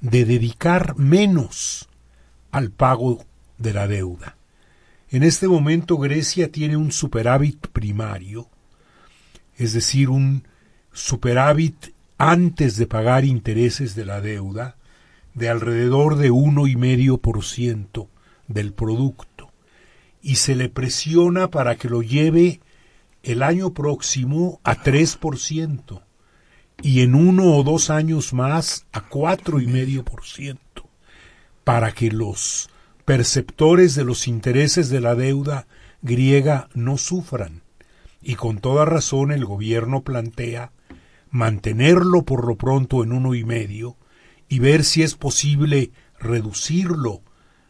[0.00, 1.88] de dedicar menos
[2.52, 3.24] al pago
[3.56, 4.36] de la deuda.
[5.10, 8.48] En este momento Grecia tiene un superávit primario,
[9.56, 10.46] es decir, un
[10.92, 14.76] superávit antes de pagar intereses de la deuda
[15.34, 18.08] de alrededor de uno y medio por ciento
[18.46, 19.50] del producto
[20.22, 22.60] y se le presiona para que lo lleve
[23.24, 26.04] el año próximo a tres por ciento
[26.82, 30.88] y en uno o dos años más a cuatro y medio por ciento,
[31.64, 32.70] para que los
[33.04, 35.66] perceptores de los intereses de la deuda
[36.02, 37.62] griega no sufran.
[38.20, 40.72] Y con toda razón el gobierno plantea
[41.30, 43.96] mantenerlo por lo pronto en uno y medio
[44.48, 47.22] y ver si es posible reducirlo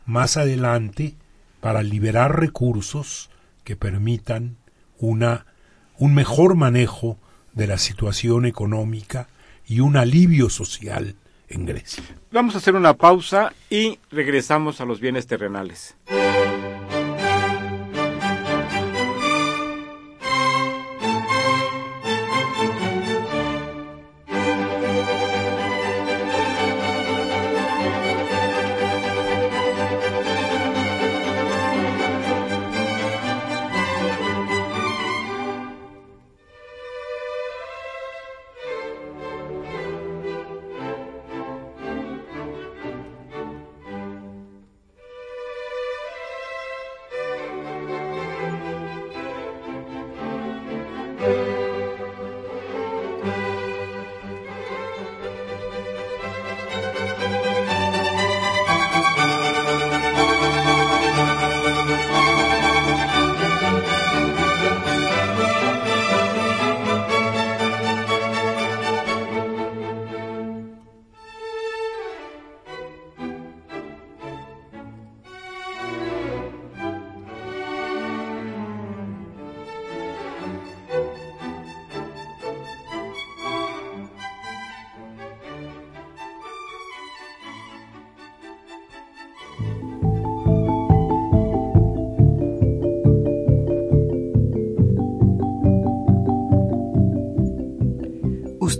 [0.06, 1.16] más adelante
[1.60, 3.30] para liberar recursos
[3.64, 4.56] que permitan
[4.98, 5.46] una
[5.98, 7.18] un mejor manejo
[7.58, 9.28] de la situación económica
[9.66, 11.16] y un alivio social
[11.48, 12.04] en Grecia.
[12.30, 15.96] Vamos a hacer una pausa y regresamos a los bienes terrenales.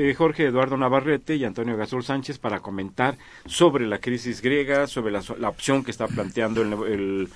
[0.00, 5.12] eh, Jorge Eduardo Navarrete y Antonio Gasol Sánchez para comentar sobre la crisis griega, sobre
[5.12, 7.28] la, opción que está planteando el,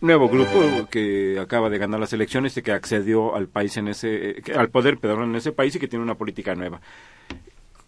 [0.00, 4.30] nuevo grupo que acaba de ganar las elecciones y que accedió al país en ese,
[4.30, 6.80] eh, al poder, perdón, en ese país y que tiene una política nueva.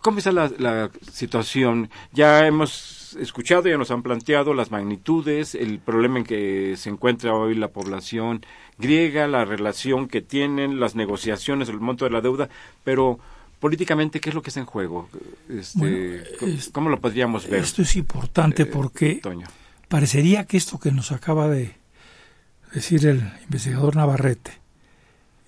[0.00, 1.88] ¿Cómo está la, situación?
[2.12, 7.34] Ya hemos escuchado, ya nos han planteado las magnitudes, el problema en que se encuentra
[7.34, 8.44] hoy la población
[8.78, 12.48] griega, la relación que tienen, las negociaciones, el monto de la deuda,
[12.82, 13.20] pero
[13.60, 15.08] políticamente, ¿qué es lo que está en juego?
[15.48, 16.24] Este,
[16.72, 17.60] ¿Cómo lo podríamos ver?
[17.62, 19.20] Esto es importante eh, porque
[19.88, 21.76] parecería que esto que nos acaba de
[22.72, 24.60] decir el investigador Navarrete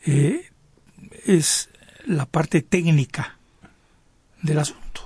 [0.07, 0.49] eh,
[1.25, 1.69] es
[2.07, 3.39] la parte técnica
[4.43, 5.03] del asunto.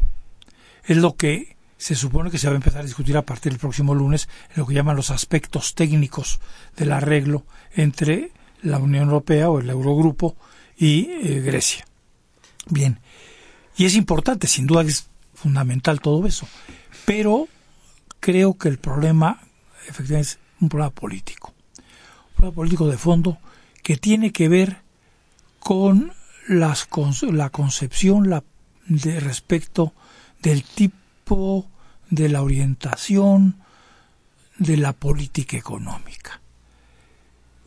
[0.84, 3.58] Es lo que se supone que se va a empezar a discutir a partir del
[3.58, 6.40] próximo lunes, en lo que llaman los aspectos técnicos
[6.76, 8.32] del arreglo entre
[8.62, 10.36] la Unión Europea o el Eurogrupo
[10.76, 11.86] y eh, Grecia.
[12.70, 13.00] Bien,
[13.76, 16.48] y es importante, sin duda es fundamental todo eso,
[17.04, 17.48] pero
[18.20, 19.40] creo que el problema
[19.88, 21.52] efectivamente es un problema político,
[22.28, 23.38] un problema político de fondo
[23.82, 24.82] que tiene que ver
[25.58, 26.12] con
[26.48, 26.88] las,
[27.32, 28.44] la concepción, la
[28.86, 29.94] de respecto
[30.42, 31.68] del tipo
[32.08, 33.56] de la orientación
[34.58, 36.40] de la política económica.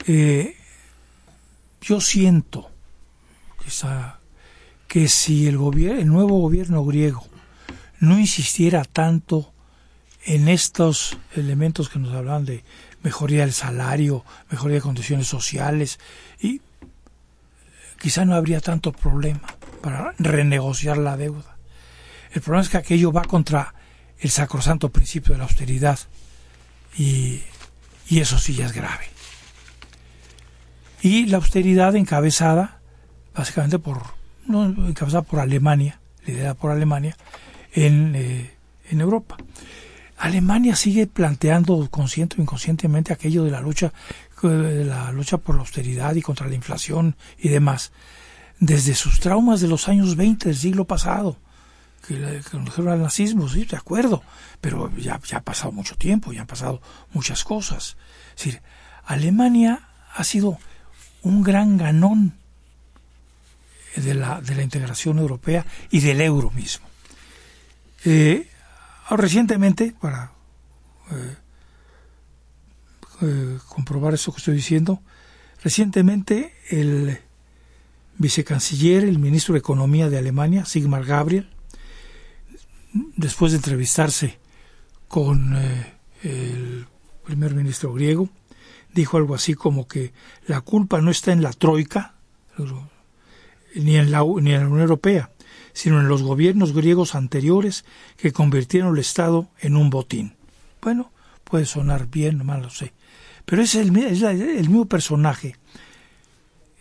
[0.06, 0.56] Eh,
[1.82, 2.70] yo siento
[3.64, 4.20] quizá
[4.94, 7.26] que si el, nuevo gobierno griego
[8.00, 9.52] no insistiera tanto
[10.24, 12.64] en estos elementos que nos hablan de
[13.02, 16.00] mejoría del salario, mejoría de condiciones sociales,
[16.40, 16.62] y
[18.00, 21.58] quizá no habría tanto problema para renegociar la deuda.
[22.32, 23.74] El problema es que aquello va contra
[24.20, 25.98] el sacrosanto principio de la austeridad
[27.00, 27.42] y,
[28.12, 29.10] eso sí ya es grave.
[31.02, 32.80] Y la austeridad encabezada
[33.34, 37.16] básicamente por no, encabezada por Alemania, liderada por Alemania
[37.74, 38.52] en, eh,
[38.90, 39.38] en Europa.
[40.18, 43.92] Alemania sigue planteando consciente o inconscientemente aquello de la lucha
[44.42, 47.94] de la lucha por la austeridad y contra la inflación y demás
[48.60, 51.38] desde sus traumas de los años 20 del siglo pasado,
[52.08, 54.24] que, condujeron al nazismo, sí, de acuerdo,
[54.62, 56.82] pero ya, ya, ha pasado mucho tiempo, ya han pasado
[57.12, 57.98] muchas cosas.
[58.36, 58.62] Es decir,
[59.06, 60.60] Alemania ha sido
[61.24, 62.38] un gran ganón
[63.96, 66.88] de la, de la integración europea y del euro mismo.
[68.06, 68.48] Eh,
[69.10, 70.32] recientemente, para
[71.12, 71.36] eh,
[73.22, 75.02] eh, comprobar eso que estoy diciendo,
[75.64, 77.20] recientemente el
[78.18, 81.50] vicecanciller, el ministro de Economía de Alemania, Sigmar Gabriel,
[83.16, 84.40] después de entrevistarse
[85.08, 86.88] con eh, el
[87.26, 88.30] primer ministro griego,
[88.94, 90.14] dijo algo así como que
[90.48, 92.16] la culpa no está en la Troika,
[93.76, 95.32] ni en la, ni en la Unión Europea,
[95.74, 97.86] sino en los gobiernos griegos anteriores
[98.18, 100.36] que convirtieron el Estado en un botín.
[100.82, 101.12] Bueno,
[101.44, 102.94] puede sonar bien, no mal lo sé.
[103.46, 105.58] Pero es el, es el mismo personaje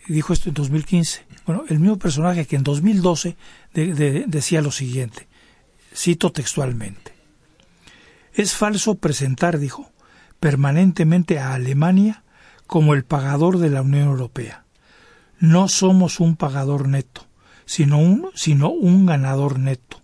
[0.07, 1.25] dijo esto en 2015.
[1.45, 3.35] Bueno, el mismo personaje que en 2012
[3.73, 5.27] decía lo siguiente,
[5.93, 7.13] cito textualmente,
[8.33, 9.91] es falso presentar, dijo,
[10.39, 12.23] permanentemente a Alemania
[12.67, 14.62] como el pagador de la Unión Europea.
[15.39, 17.27] No somos un pagador neto,
[17.65, 20.01] sino un, ganador neto.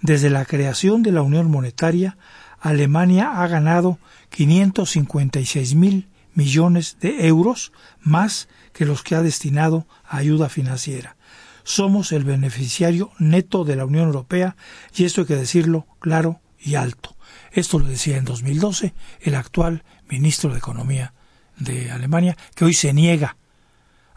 [0.00, 2.16] Desde la creación de la Unión Monetaria,
[2.60, 3.98] Alemania ha ganado
[4.30, 11.16] 556 mil millones de euros más que los que ha destinado a ayuda financiera.
[11.64, 14.56] Somos el beneficiario neto de la Unión Europea
[14.94, 17.16] y esto hay que decirlo claro y alto.
[17.52, 21.12] Esto lo decía en 2012 el actual ministro de Economía
[21.58, 23.36] de Alemania, que hoy se niega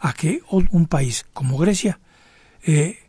[0.01, 1.99] a que un país como Grecia
[2.63, 2.99] eh,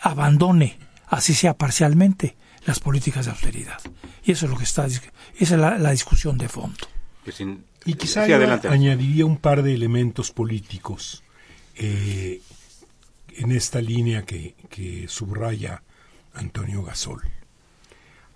[0.00, 3.80] abandone, así sea parcialmente, las políticas de austeridad.
[4.24, 5.04] Y eso es lo que está, esa
[5.38, 6.88] es la, discusión de fondo.
[7.22, 7.40] Pues
[7.84, 11.22] y quizá añadiría un par de elementos políticos
[11.74, 12.40] eh,
[13.36, 15.82] en esta línea que, que subraya
[16.32, 17.22] Antonio Gasol.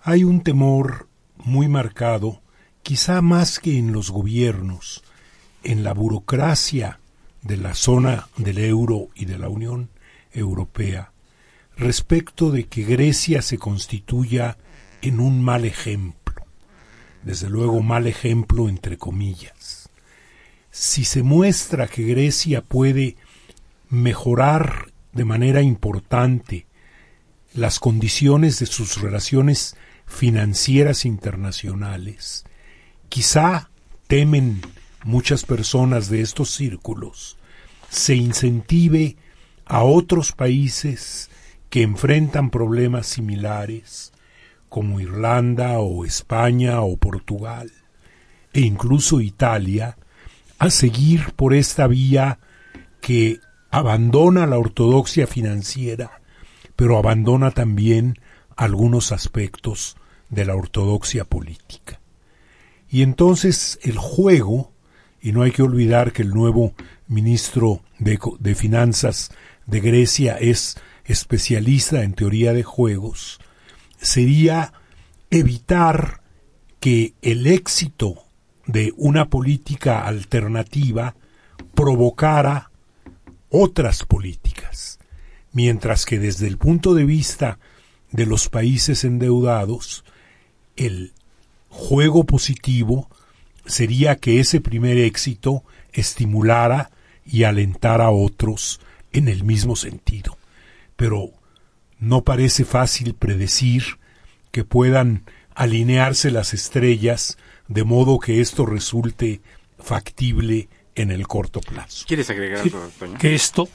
[0.03, 2.41] Hay un temor muy marcado,
[2.83, 5.03] quizá más que en los gobiernos,
[5.63, 7.00] en la burocracia
[7.41, 9.89] de la zona del euro y de la Unión
[10.31, 11.11] Europea,
[11.75, 14.57] respecto de que Grecia se constituya
[15.01, 16.45] en un mal ejemplo,
[17.23, 19.89] desde luego mal ejemplo entre comillas.
[20.69, 23.17] Si se muestra que Grecia puede
[23.89, 26.67] mejorar de manera importante
[27.53, 29.75] las condiciones de sus relaciones
[30.05, 32.45] financieras internacionales,
[33.09, 33.69] quizá
[34.07, 34.61] temen
[35.03, 37.37] muchas personas de estos círculos,
[37.89, 39.17] se incentive
[39.65, 41.29] a otros países
[41.69, 44.11] que enfrentan problemas similares,
[44.69, 47.71] como Irlanda o España o Portugal,
[48.53, 49.97] e incluso Italia,
[50.59, 52.39] a seguir por esta vía
[53.01, 53.39] que
[53.71, 56.21] abandona la ortodoxia financiera,
[56.75, 58.19] pero abandona también
[58.55, 59.95] algunos aspectos
[60.29, 61.99] de la ortodoxia política.
[62.89, 64.70] Y entonces el juego,
[65.21, 66.73] y no hay que olvidar que el nuevo
[67.07, 69.31] ministro de, de Finanzas
[69.65, 73.39] de Grecia es especialista en teoría de juegos,
[73.99, 74.73] sería
[75.29, 76.21] evitar
[76.79, 78.23] que el éxito
[78.65, 81.15] de una política alternativa
[81.75, 82.71] provocara
[83.49, 84.99] otras políticas,
[85.51, 87.59] mientras que desde el punto de vista
[88.11, 90.03] de los países endeudados,
[90.75, 91.13] el
[91.69, 93.09] juego positivo
[93.65, 96.91] sería que ese primer éxito estimulara
[97.25, 98.79] y alentara a otros
[99.13, 100.37] en el mismo sentido
[101.01, 101.31] pero
[101.97, 103.97] no parece fácil predecir
[104.51, 105.23] que puedan
[105.55, 109.41] alinearse las estrellas de modo que esto resulte
[109.79, 112.05] factible en el corto plazo.
[112.07, 112.87] ¿Quieres agregar algo,
[113.17, 113.67] Que esto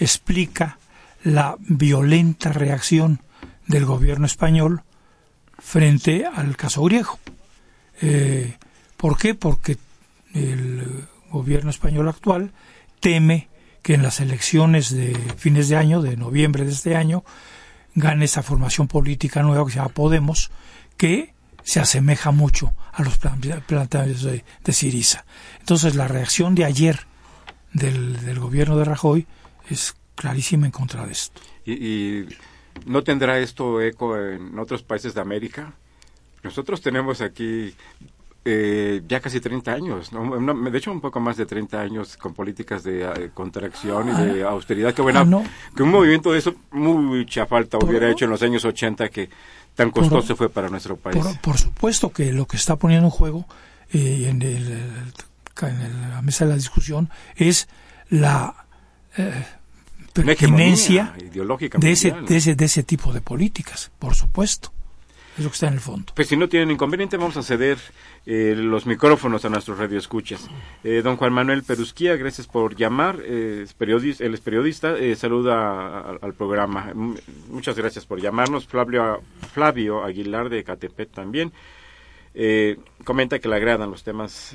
[0.00, 0.76] explica
[1.22, 3.20] la violenta reacción
[3.68, 4.82] del gobierno español
[5.56, 7.16] frente al caso griego.
[8.00, 8.56] Eh,
[9.02, 9.34] ¿Por qué?
[9.34, 9.78] Porque
[10.32, 12.52] el gobierno español actual
[13.00, 13.48] teme
[13.82, 17.24] que en las elecciones de fines de año, de noviembre de este año,
[17.96, 20.52] gane esa formación política nueva que se llama Podemos,
[20.96, 21.34] que
[21.64, 25.24] se asemeja mucho a los planteamientos de, de Siriza.
[25.58, 27.00] Entonces la reacción de ayer
[27.72, 29.26] del, gobierno de Rajoy
[29.68, 31.40] es clarísima en contra de esto.
[31.66, 32.26] ¿Y,
[32.86, 35.74] no tendrá esto eco en otros países de América?
[36.44, 37.74] Nosotros tenemos aquí
[38.44, 42.82] eh, ya casi 30 años, de hecho un poco más de 30 años con políticas
[42.82, 44.48] de eh, contracción y de ah.
[44.48, 44.92] austeridad.
[44.92, 48.64] Que, bueno, ah, que un movimiento de eso mucha falta hubiera hecho en los años
[48.64, 49.30] 80 que
[49.76, 51.24] tan costoso fue para nuestro país.
[51.40, 53.46] Por, supuesto que lo que está poniendo en juego
[53.92, 54.40] eh, en,
[56.10, 57.68] la mesa de la discusión es
[58.10, 58.66] la
[60.12, 64.72] pertinencia de ese, de, ese, de ese tipo de políticas, por supuesto.
[65.36, 66.12] Es lo que está en el fondo.
[66.14, 67.78] Pues si no tienen inconveniente, vamos a ceder
[68.26, 70.48] eh, los micrófonos a nuestros radioescuchas.
[70.84, 73.18] Eh, don Juan Manuel Perusquía, gracias por llamar.
[73.24, 74.98] Eh, periodista, él es periodista.
[74.98, 76.92] Eh, saluda al programa.
[77.48, 78.66] muchas gracias por llamarnos.
[78.66, 79.22] Flavio,
[79.54, 81.52] Flavio Aguilar de Catepet también.
[83.04, 84.54] comenta que le agradan los temas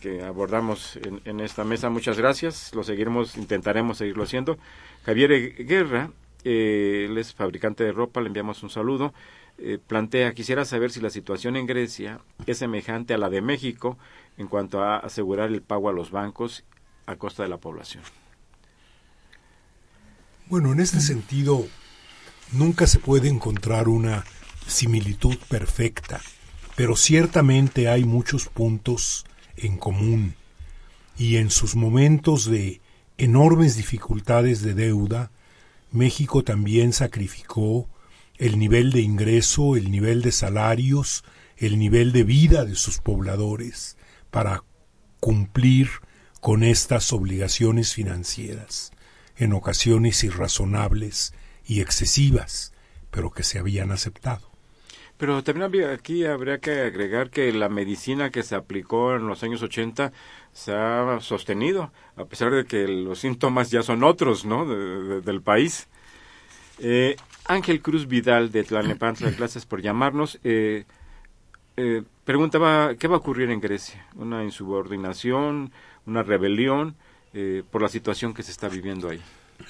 [0.00, 1.90] que abordamos en, en, esta mesa.
[1.90, 2.74] Muchas gracias.
[2.74, 4.58] Lo seguiremos, intentaremos seguirlo haciendo.
[5.04, 6.10] Javier Guerra,
[6.42, 8.20] él es fabricante de ropa.
[8.20, 9.14] Le enviamos un saludo.
[9.60, 13.98] Eh, plantea, quisiera saber si la situación en Grecia es semejante a la de México
[14.36, 16.64] en cuanto a asegurar el pago a los bancos
[17.06, 18.04] a costa de la población.
[20.46, 21.66] Bueno, en este sentido,
[22.52, 24.24] nunca se puede encontrar una
[24.66, 26.20] similitud perfecta,
[26.76, 30.36] pero ciertamente hay muchos puntos en común
[31.18, 32.80] y en sus momentos de
[33.16, 35.32] enormes dificultades de deuda,
[35.90, 37.88] México también sacrificó
[38.38, 41.24] el nivel de ingreso, el nivel de salarios,
[41.56, 43.96] el nivel de vida de sus pobladores
[44.30, 44.62] para
[45.20, 45.88] cumplir
[46.40, 48.92] con estas obligaciones financieras,
[49.36, 51.34] en ocasiones irrazonables
[51.66, 52.72] y excesivas,
[53.10, 54.48] pero que se habían aceptado.
[55.16, 59.62] Pero también aquí habría que agregar que la medicina que se aplicó en los años
[59.62, 60.12] 80
[60.52, 65.88] se ha sostenido, a pesar de que los síntomas ya son otros, ¿no?, del país.
[66.78, 67.16] Eh,
[67.48, 70.38] Ángel Cruz Vidal de Tlalnepantla, gracias por llamarnos.
[70.44, 70.84] Eh,
[71.76, 74.06] eh, preguntaba, ¿qué va a ocurrir en Grecia?
[74.14, 75.72] ¿Una insubordinación,
[76.06, 76.94] una rebelión
[77.32, 79.20] eh, por la situación que se está viviendo ahí?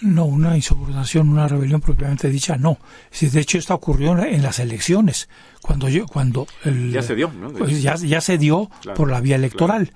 [0.02, 2.78] No, una insubordinación, una rebelión propiamente dicha, no.
[3.18, 5.30] De hecho, esto ocurrió en las elecciones,
[5.62, 6.46] cuando yo, cuando
[6.90, 7.50] ya se dio, ¿no?
[7.52, 9.92] Pues ya, ya, se dio por la vía electoral.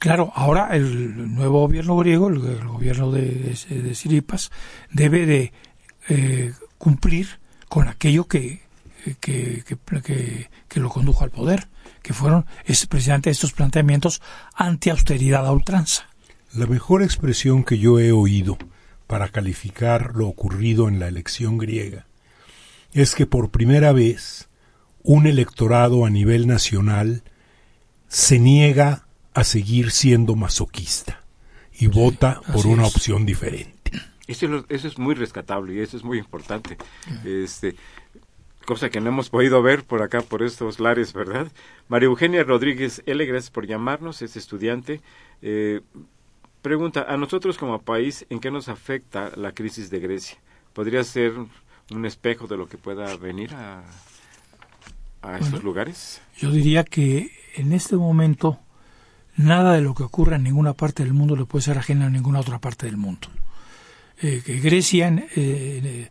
[0.00, 0.32] Claro.
[0.34, 4.50] ahora el nuevo gobierno griego, el, gobierno de, de Siripas,
[4.90, 5.52] debe de
[6.08, 8.62] eh, cumplir con aquello que,
[9.20, 9.64] que,
[10.68, 11.68] que, lo condujo al poder,
[12.02, 14.22] que fueron es precisamente estos planteamientos
[14.54, 16.08] anti-austeridad a ultranza.
[16.54, 18.58] La mejor expresión que yo he oído
[19.06, 22.06] para calificar lo ocurrido en la elección griega
[22.92, 24.48] es que por primera vez
[25.02, 27.22] un electorado a nivel nacional
[28.08, 31.24] se niega a seguir siendo masoquista
[31.76, 33.73] y vota por una opción diferente.
[34.26, 36.78] Eso, eso, es muy rescatable y eso es muy importante.
[37.24, 37.76] Este,
[38.64, 41.52] cosa que no hemos podido ver por acá, por estos lares, ¿verdad?
[41.88, 45.00] María Eugenia Rodríguez L., gracias por llamarnos, es estudiante.
[45.42, 45.82] Eh,
[46.62, 50.38] pregunta, a nosotros como país, ¿en qué nos afecta la crisis de Grecia?
[50.72, 51.34] ¿Podría ser
[51.90, 53.84] un espejo de lo que pueda venir a,
[55.22, 56.22] a estos lugares?
[56.38, 58.58] Yo diría que en este momento
[59.36, 62.10] nada de lo que ocurra en ninguna parte del mundo le puede ser ajeno a
[62.10, 63.28] ninguna otra parte del mundo.
[64.26, 66.08] Eh, que Grecia, eh,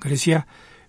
[0.00, 0.46] Grecia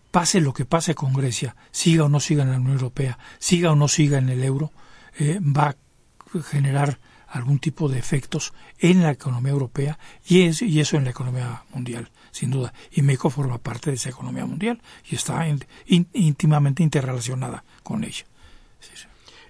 [0.09, 3.73] pase lo que pase con Grecia, siga o no siga en la Unión Europea, siga
[3.73, 4.71] o no siga en el euro,
[5.19, 6.97] eh, va a generar
[7.27, 12.09] algún tipo de efectos en la economía europea y, y eso en la economía mundial,
[12.31, 12.73] sin duda.
[12.89, 15.45] Y México forma parte de esa economía mundial y está
[15.87, 18.23] íntimamente interrelacionada con ella.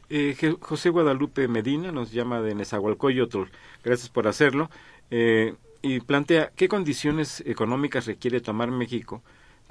[0.09, 3.43] Eh, José Guadalupe Medina nos llama de Nezahualcóyotl.
[3.84, 4.71] Gracias por hacerlo.
[5.11, 5.53] Eh,
[5.84, 9.22] y plantea qué condiciones económicas requiere tomar México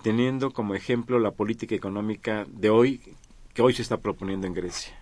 [0.03, 3.01] teniendo como ejemplo la política económica de hoy
[3.55, 4.95] que hoy se está proponiendo en Grecia?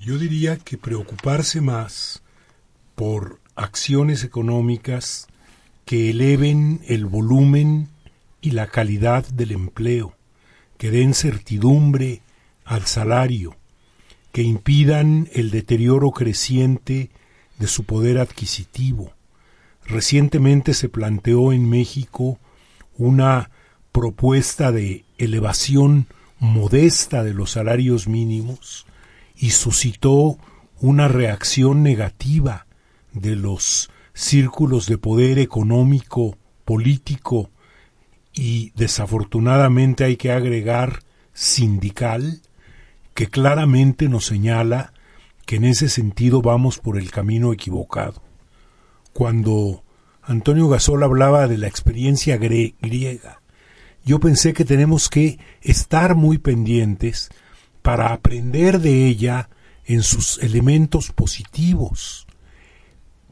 [0.00, 2.22] Yo diría que preocuparse más
[2.94, 5.28] por acciones económicas
[5.84, 7.88] que eleven el volumen
[8.40, 10.14] y la calidad del empleo,
[10.78, 12.22] que den certidumbre
[12.64, 13.56] al salario,
[14.32, 17.10] que impidan el deterioro creciente
[17.58, 19.13] de su poder adquisitivo.
[19.86, 22.38] Recientemente se planteó en México
[22.96, 23.50] una
[23.92, 26.06] propuesta de elevación
[26.38, 28.86] modesta de los salarios mínimos
[29.36, 30.38] y suscitó
[30.80, 32.66] una reacción negativa
[33.12, 37.50] de los círculos de poder económico, político
[38.32, 41.00] y desafortunadamente hay que agregar
[41.32, 42.42] sindical,
[43.14, 44.92] que claramente nos señala
[45.46, 48.23] que en ese sentido vamos por el camino equivocado.
[49.14, 49.84] Cuando
[50.22, 53.40] Antonio Gasol hablaba de la experiencia griega,
[54.04, 57.30] yo pensé que tenemos que estar muy pendientes
[57.80, 59.48] para aprender de ella
[59.84, 62.26] en sus elementos positivos.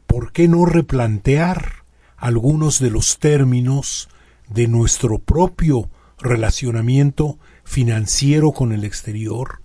[0.07, 1.83] ¿Por qué no replantear
[2.15, 4.07] algunos de los términos
[4.47, 9.59] de nuestro propio relacionamiento financiero con el exterior,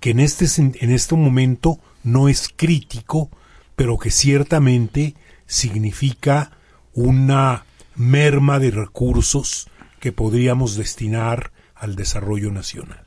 [0.00, 3.28] que en este, en este momento no es crítico,
[3.76, 5.14] pero que ciertamente
[5.48, 6.52] significa
[6.92, 7.64] una
[7.96, 9.68] merma de recursos
[9.98, 13.04] que podríamos destinar al desarrollo nacional.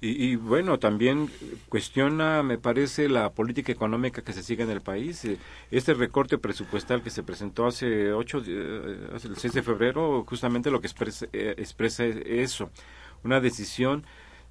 [0.00, 1.28] Y, bueno, también
[1.68, 5.24] cuestiona, me parece, la política económica que se sigue en el país.
[5.24, 5.38] Eh,
[5.72, 10.70] este recorte presupuestal que se presentó hace, ocho, eh, hace el 6 de febrero, justamente
[10.70, 12.70] lo que expresa, eh, expresa eso,
[13.24, 14.04] una decisión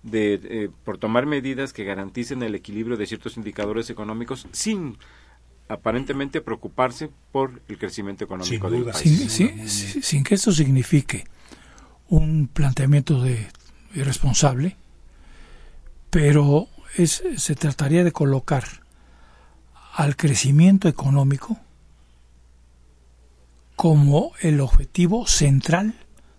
[0.04, 4.98] de, por tomar medidas que garanticen el equilibrio de ciertos indicadores económicos sin
[5.70, 9.32] aparentemente preocuparse por el crecimiento económico del país.
[10.02, 11.26] Sin, que eso signifique
[12.10, 13.48] un planteamiento de
[13.94, 14.78] irresponsable,
[16.10, 18.64] pero es, se trataría de colocar
[19.94, 21.58] al crecimiento económico
[23.76, 25.96] como el objetivo central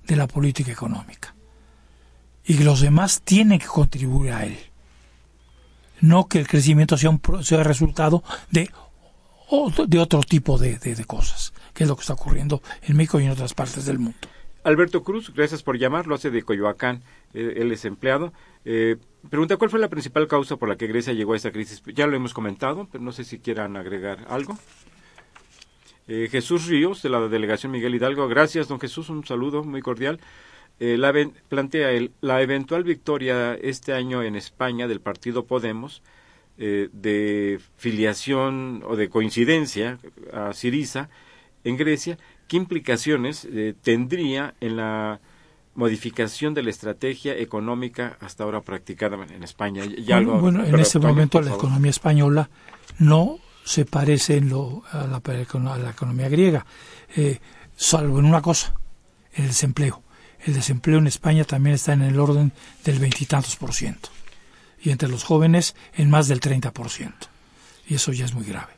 [0.06, 1.34] de la política económica.
[2.44, 4.58] Y que los demás tienen que contribuir a él.
[6.00, 8.70] No que el crecimiento sea un sea resultado de
[9.50, 13.20] o de otro tipo de, de, cosas, que es lo que está ocurriendo en México
[13.20, 14.18] y en otras partes del mundo.
[14.64, 18.32] Alberto Cruz, gracias por llamar, lo hace de Coyoacán, eh, él es empleado.
[18.64, 18.96] Eh,
[19.30, 21.82] pregunta, ¿cuál fue la principal causa por la que Grecia llegó a esta crisis?
[21.94, 24.58] Ya lo hemos comentado, pero no sé si quieran agregar algo.
[26.06, 30.20] Eh, Jesús Ríos, de la delegación Miguel Hidalgo, gracias, don Jesús, un saludo muy cordial.
[30.78, 31.12] la,
[31.48, 31.88] plantea
[32.20, 36.02] la eventual victoria este año en España del partido Podemos
[36.60, 40.00] eh, de filiación o de coincidencia
[40.32, 41.08] a Siriza
[41.62, 45.20] en Grecia, ¿qué implicaciones eh, tendría en la
[45.76, 49.84] modificación de la estrategia económica hasta ahora practicada en España?
[50.24, 52.50] bueno, en este momento la economía española
[52.98, 56.66] no se parece en lo, a, la, economía griega,
[57.14, 57.38] eh,
[57.76, 58.74] salvo en una cosa,
[59.32, 60.02] el desempleo.
[60.44, 62.50] El desempleo en España también está en el orden
[62.84, 64.08] del veintitantos por ciento
[64.82, 67.12] y entre los jóvenes en más del 30%.
[67.88, 68.72] Y eso ya es muy grave.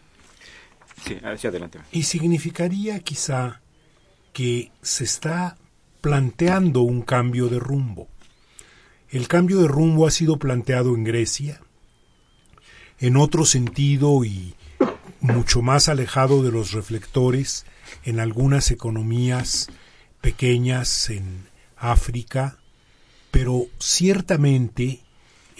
[1.05, 1.81] Sí, hacia adelante.
[1.93, 3.61] Y significaría quizá
[4.33, 5.57] que se está
[6.01, 8.09] planteando un cambio de rumbo.
[9.11, 11.61] El cambio de rumbo ha sido planteado en Grecia,
[12.99, 14.55] en otro sentido y
[15.21, 17.67] mucho más alejado de los reflectores
[18.05, 19.69] en algunas economías
[20.21, 22.59] pequeñas en África,
[23.31, 25.01] pero ciertamente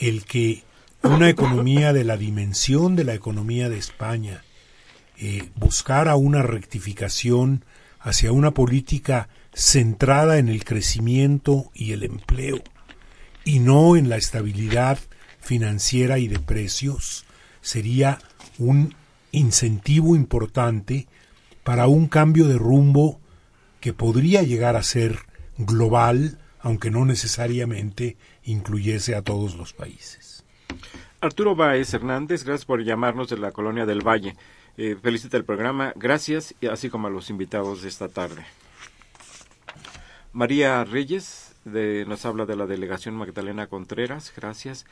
[0.01, 0.65] el que
[1.03, 4.43] una economía de la dimensión de la economía de España
[5.19, 7.65] eh, buscara una rectificación
[8.01, 12.63] hacia una política centrada en el crecimiento y el empleo
[13.45, 14.99] y no en la estabilidad
[15.41, 17.27] financiera y de precios
[17.61, 18.19] sería
[18.59, 18.95] un
[19.33, 21.07] incentivo importante
[21.63, 23.21] para un cambio de rumbo
[23.81, 25.19] que podría llegar a ser
[25.59, 30.45] global, aunque no necesariamente incluyese a todos los países.
[31.21, 34.37] Arturo Báez Hernández, gracias por llamarnos de la colonia del Valle.
[34.77, 38.45] Eh, felicita el programa, gracias, y así como a los invitados de esta tarde.
[40.33, 44.87] María Reyes de, nos habla de la delegación Magdalena Contreras, gracias.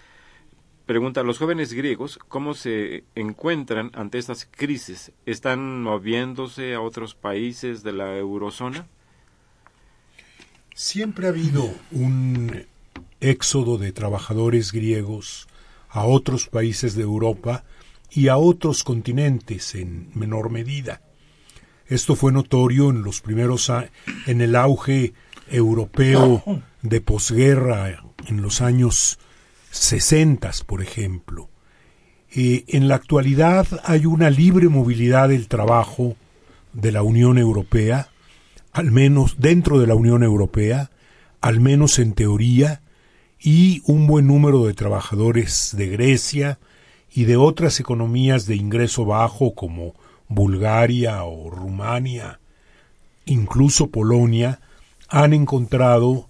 [0.85, 5.13] Pregunta los jóvenes griegos cómo se encuentran ante estas crisis.
[5.27, 8.87] ¿Están moviéndose a otros países de la eurozona?
[10.75, 12.67] Siempre ha habido un
[13.21, 15.49] éxodo de trabajadores griegos
[15.89, 17.65] a otros países de Europa
[18.11, 21.03] y a otros continentes en menor medida.
[21.87, 23.73] Esto fue notorio en los primeros
[24.27, 25.15] en el auge
[25.51, 26.43] europeo
[26.83, 29.19] de posguerra en los años
[29.71, 31.49] sesentas, por ejemplo.
[32.35, 36.17] Eh, en la actualidad hay una libre movilidad del trabajo
[36.75, 38.11] de la Unión Europea
[38.73, 40.91] al menos dentro de la Unión Europea,
[41.41, 42.81] al menos en teoría,
[43.41, 46.59] y un buen número de trabajadores de Grecia
[47.13, 49.95] y de otras economías de ingreso bajo como
[50.29, 52.41] Bulgaria o Rumania,
[53.25, 54.61] incluso Polonia,
[55.09, 56.29] han encontrado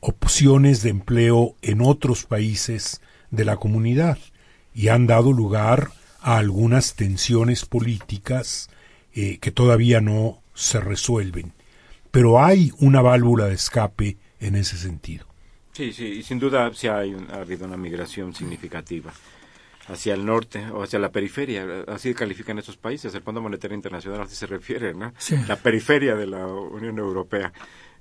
[0.00, 4.18] opciones de empleo en otros países de la comunidad
[4.74, 5.90] y han dado lugar
[6.20, 8.68] a algunas tensiones políticas
[9.14, 11.54] eh, que todavía no se resuelven
[12.10, 15.26] pero hay una válvula de escape en ese sentido.
[15.80, 19.14] Sí, sí, y sin duda sí hay ha habido una migración significativa
[19.88, 24.20] hacia el norte o hacia la periferia, así califican estos países, el Fondo Monetario Internacional
[24.20, 25.14] así se refiere, ¿no?
[25.48, 27.50] La periferia de la Unión Europea.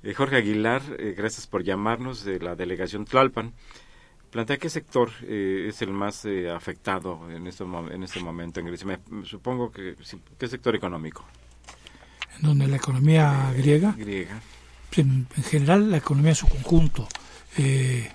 [0.03, 3.53] Eh, Jorge Aguilar, eh, gracias por llamarnos de la delegación Tlalpan.
[4.29, 8.99] Plantea qué sector eh, es el más afectado en este, en este momento en Grecia.
[9.23, 9.95] supongo que
[10.37, 11.25] qué sector económico
[12.41, 13.95] donde la economía griega,
[14.95, 17.07] En, general la economía en su conjunto,
[17.59, 18.11] eh,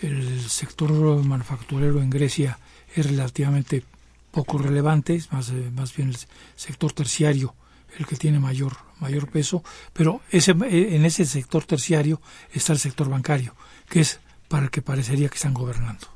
[0.00, 0.90] el sector
[1.24, 2.58] manufacturero en Grecia
[2.94, 3.82] es relativamente
[4.30, 6.16] poco relevante, más, eh, más bien el
[6.54, 7.54] sector terciario
[7.98, 9.62] el que tiene mayor mayor peso,
[9.92, 12.20] pero ese, en ese sector terciario
[12.52, 13.54] está el sector bancario,
[13.88, 16.06] que es para el que parecería que están gobernando.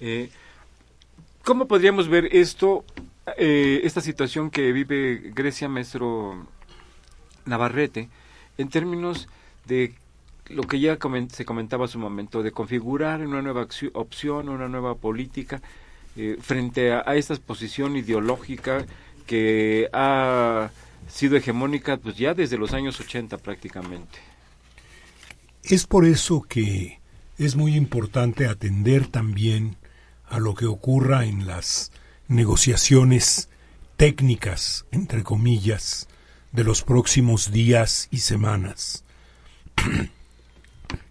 [0.00, 0.30] Eh,
[1.42, 2.84] ¿Cómo podríamos ver esto
[3.36, 6.46] eh, esta situación que vive Grecia, maestro
[7.46, 8.08] Navarrete,
[8.58, 9.28] en términos
[9.66, 9.94] de
[10.50, 10.98] lo que ya
[11.30, 15.60] se comentaba hace un momento, de configurar una nueva opción, una nueva política
[16.16, 18.84] eh, frente a, esta posición ideológica
[19.26, 20.70] que ha
[21.08, 24.18] sido hegemónica pues ya desde los años 80 prácticamente.
[25.62, 26.98] Es por eso que
[27.36, 29.76] es muy importante atender también
[30.28, 31.92] a lo que ocurra en las
[32.26, 33.48] negociaciones
[33.96, 36.08] técnicas, entre comillas,
[36.52, 39.04] de los próximos días y semanas,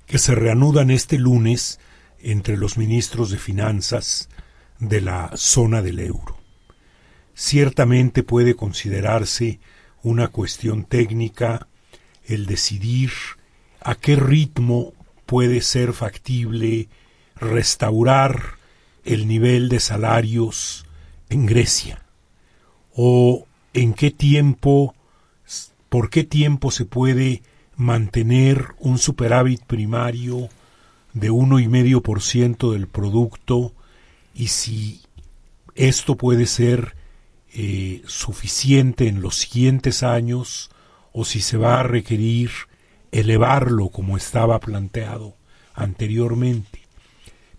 [0.08, 1.80] que se reanudan este lunes
[2.20, 4.30] entre los ministros de Finanzas
[4.80, 6.38] de la zona del euro.
[7.36, 9.60] Ciertamente puede considerarse
[10.02, 11.68] una cuestión técnica
[12.26, 13.12] el decidir
[13.82, 14.94] a qué ritmo
[15.26, 16.90] puede ser factible
[17.36, 18.58] restaurar
[19.04, 20.86] el nivel de salarios
[21.30, 22.04] en Grecia?
[22.94, 24.96] ¿O en qué tiempo,
[25.90, 27.44] por qué tiempo se puede
[27.78, 30.50] mantener un superávit primario
[31.14, 33.72] de uno y medio por ciento del producto
[34.34, 35.02] y si
[35.76, 36.96] esto puede ser
[37.54, 40.70] eh, suficiente en los siguientes años
[41.14, 42.52] o si se va a requerir
[43.12, 45.36] elevarlo como estaba planteado
[45.74, 46.82] anteriormente.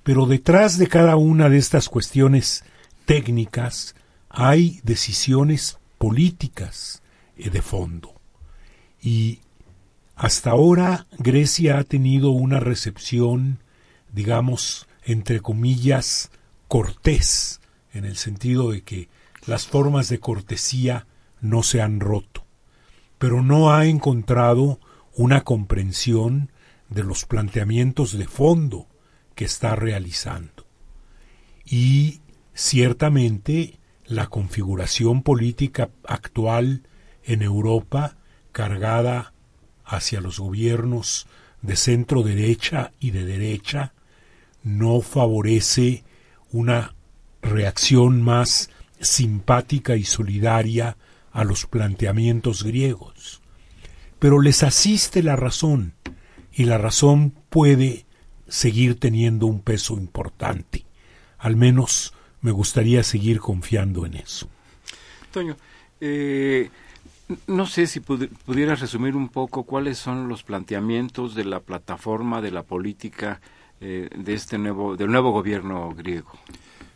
[0.02, 2.64] Pero detrás de cada una de estas cuestiones
[3.06, 3.94] técnicas,
[4.28, 7.02] hay decisiones políticas
[7.36, 8.14] eh, de fondo.
[9.00, 9.40] Y
[10.18, 13.62] hasta ahora Grecia ha tenido una recepción,
[14.12, 16.30] digamos, entre comillas,
[16.66, 17.60] cortés,
[17.92, 19.08] en el sentido de que
[19.46, 21.06] las formas de cortesía
[21.40, 22.44] no se han roto,
[23.18, 24.80] pero no ha encontrado
[25.16, 26.52] una comprensión
[26.90, 28.88] de los planteamientos de fondo
[29.34, 30.66] que está realizando.
[31.64, 32.20] Y
[32.58, 36.88] Ciertamente, la configuración política actual
[37.22, 38.16] en Europa
[38.50, 39.32] cargada
[39.88, 41.26] hacia los gobiernos
[41.62, 43.92] de centro derecha y de derecha
[44.62, 46.04] no favorece
[46.52, 46.94] una
[47.42, 48.70] reacción más
[49.00, 50.96] simpática y solidaria
[51.32, 53.40] a los planteamientos griegos.
[54.18, 55.94] Pero les asiste la razón,
[56.52, 58.04] y la razón puede
[58.48, 60.84] seguir teniendo un peso importante.
[61.38, 64.48] Al menos me gustaría seguir confiando en eso.
[65.30, 65.56] Toño,
[66.00, 66.68] eh,
[67.46, 72.50] no sé si pudieras resumir un poco cuáles son los planteamientos de la plataforma de
[72.50, 73.40] la política
[73.80, 76.32] eh, de este nuevo del nuevo gobierno griego.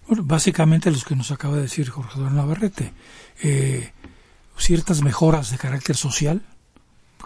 [0.09, 2.93] Bueno, básicamente los que nos acaba de decir Jorge Eduardo Navarrete,
[3.43, 3.93] eh,
[4.57, 6.43] ciertas mejoras de carácter social,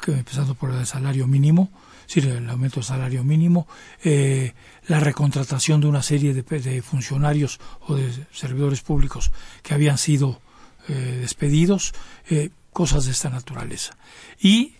[0.07, 1.71] empezando por el salario mínimo,
[2.15, 3.67] el aumento del salario mínimo,
[4.05, 4.53] eh,
[4.87, 9.33] la recontratación de una serie de, funcionarios o de servidores públicos
[9.63, 10.41] que habían sido
[10.89, 11.95] eh, despedidos,
[12.31, 13.97] eh, cosas de esta naturaleza.
[14.39, 14.75] Y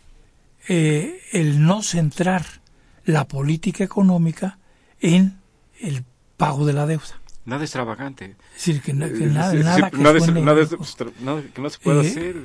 [0.69, 2.45] el no centrar
[3.07, 4.59] la política económica
[5.01, 5.39] en
[5.81, 6.05] el
[6.37, 7.23] pago de la deuda.
[7.47, 8.37] Nada extravagante.
[8.55, 9.15] Es decir, que, nada,
[9.55, 12.37] nada, que, que no se puede hacer.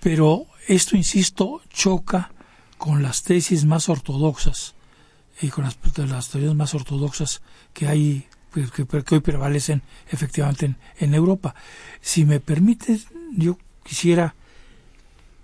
[0.00, 2.32] Pero esto, insisto, choca
[2.76, 4.74] con las tesis más ortodoxas
[5.40, 5.78] y con las,
[6.28, 7.40] teorías más ortodoxas
[7.72, 9.80] que hay pues, que, hoy prevalecen
[10.10, 11.54] efectivamente en, Europa.
[12.02, 13.00] Si me permite,
[13.34, 14.34] yo quisiera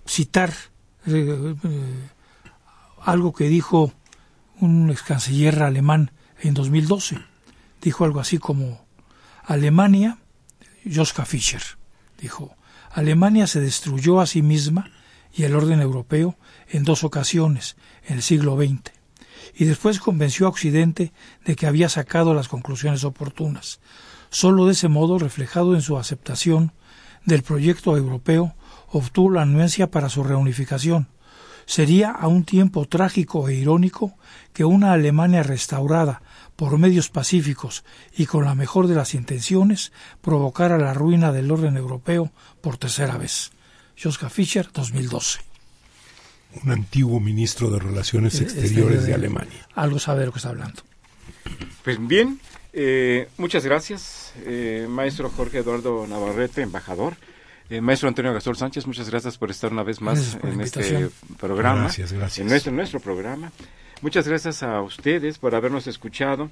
[0.05, 0.53] citar
[1.07, 2.09] eh, eh,
[3.01, 3.93] algo que dijo
[4.59, 7.19] un ex canciller alemán en 2012.
[7.81, 8.85] Dijo algo así como
[9.43, 10.19] Alemania,
[10.85, 11.63] Joschka Fischer,
[12.19, 12.55] dijo,
[12.91, 14.91] Alemania se destruyó a sí misma
[15.33, 16.37] y el orden europeo
[16.69, 17.75] en dos ocasiones
[18.05, 18.91] en el siglo XX,
[19.55, 21.11] y después convenció a Occidente
[21.45, 23.79] de que había sacado las conclusiones oportunas.
[24.29, 26.73] Solo de ese modo, reflejado en su aceptación
[27.25, 28.55] del proyecto europeo,
[28.91, 31.07] obtuvo la anuencia para su reunificación.
[31.65, 34.13] Sería a un tiempo trágico e irónico
[34.53, 36.21] que una Alemania restaurada
[36.55, 37.83] por medios pacíficos
[38.15, 42.31] y con la mejor de las intenciones provocara la ruina del orden europeo
[42.61, 43.51] por tercera vez.
[44.01, 45.39] Joschka Fischer, 2012.
[46.63, 49.67] Un antiguo ministro de Relaciones eh, Exteriores de, Alemania.
[49.73, 50.81] Algo sabe de lo que está hablando.
[51.83, 52.39] Pues bien,
[52.73, 57.15] eh, muchas gracias, eh, maestro Jorge Eduardo Navarrete, embajador.
[57.79, 61.09] Maestro Antonio Gasol Sánchez, muchas gracias por estar una vez más en este
[61.39, 61.83] programa.
[61.83, 62.39] Gracias, gracias.
[62.39, 63.51] En nuestro, nuestro programa.
[64.01, 66.49] Muchas gracias a ustedes por habernos escuchado.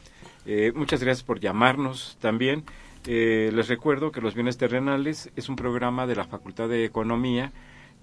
[0.75, 2.63] muchas gracias por llamarnos también.
[3.07, 7.51] Eh, les recuerdo que Los Bienes Terrenales es un programa de la Facultad de Economía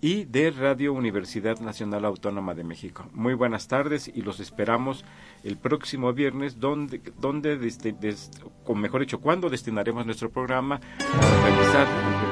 [0.00, 3.06] y de Radio Universidad Nacional Autónoma de México.
[3.12, 5.04] Muy buenas tardes y los esperamos
[5.42, 7.58] el próximo viernes, donde, donde
[8.64, 11.86] con mejor dicho, cuando destinaremos nuestro programa a realizar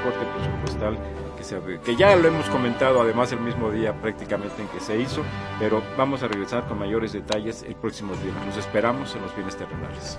[0.08, 0.98] el reporte presupuestal
[1.36, 5.22] que, que ya lo hemos comentado además el mismo día prácticamente en que se hizo,
[5.58, 8.46] pero vamos a regresar con mayores detalles el próximo viernes.
[8.46, 10.18] Los esperamos en Los Bienes Terrenales.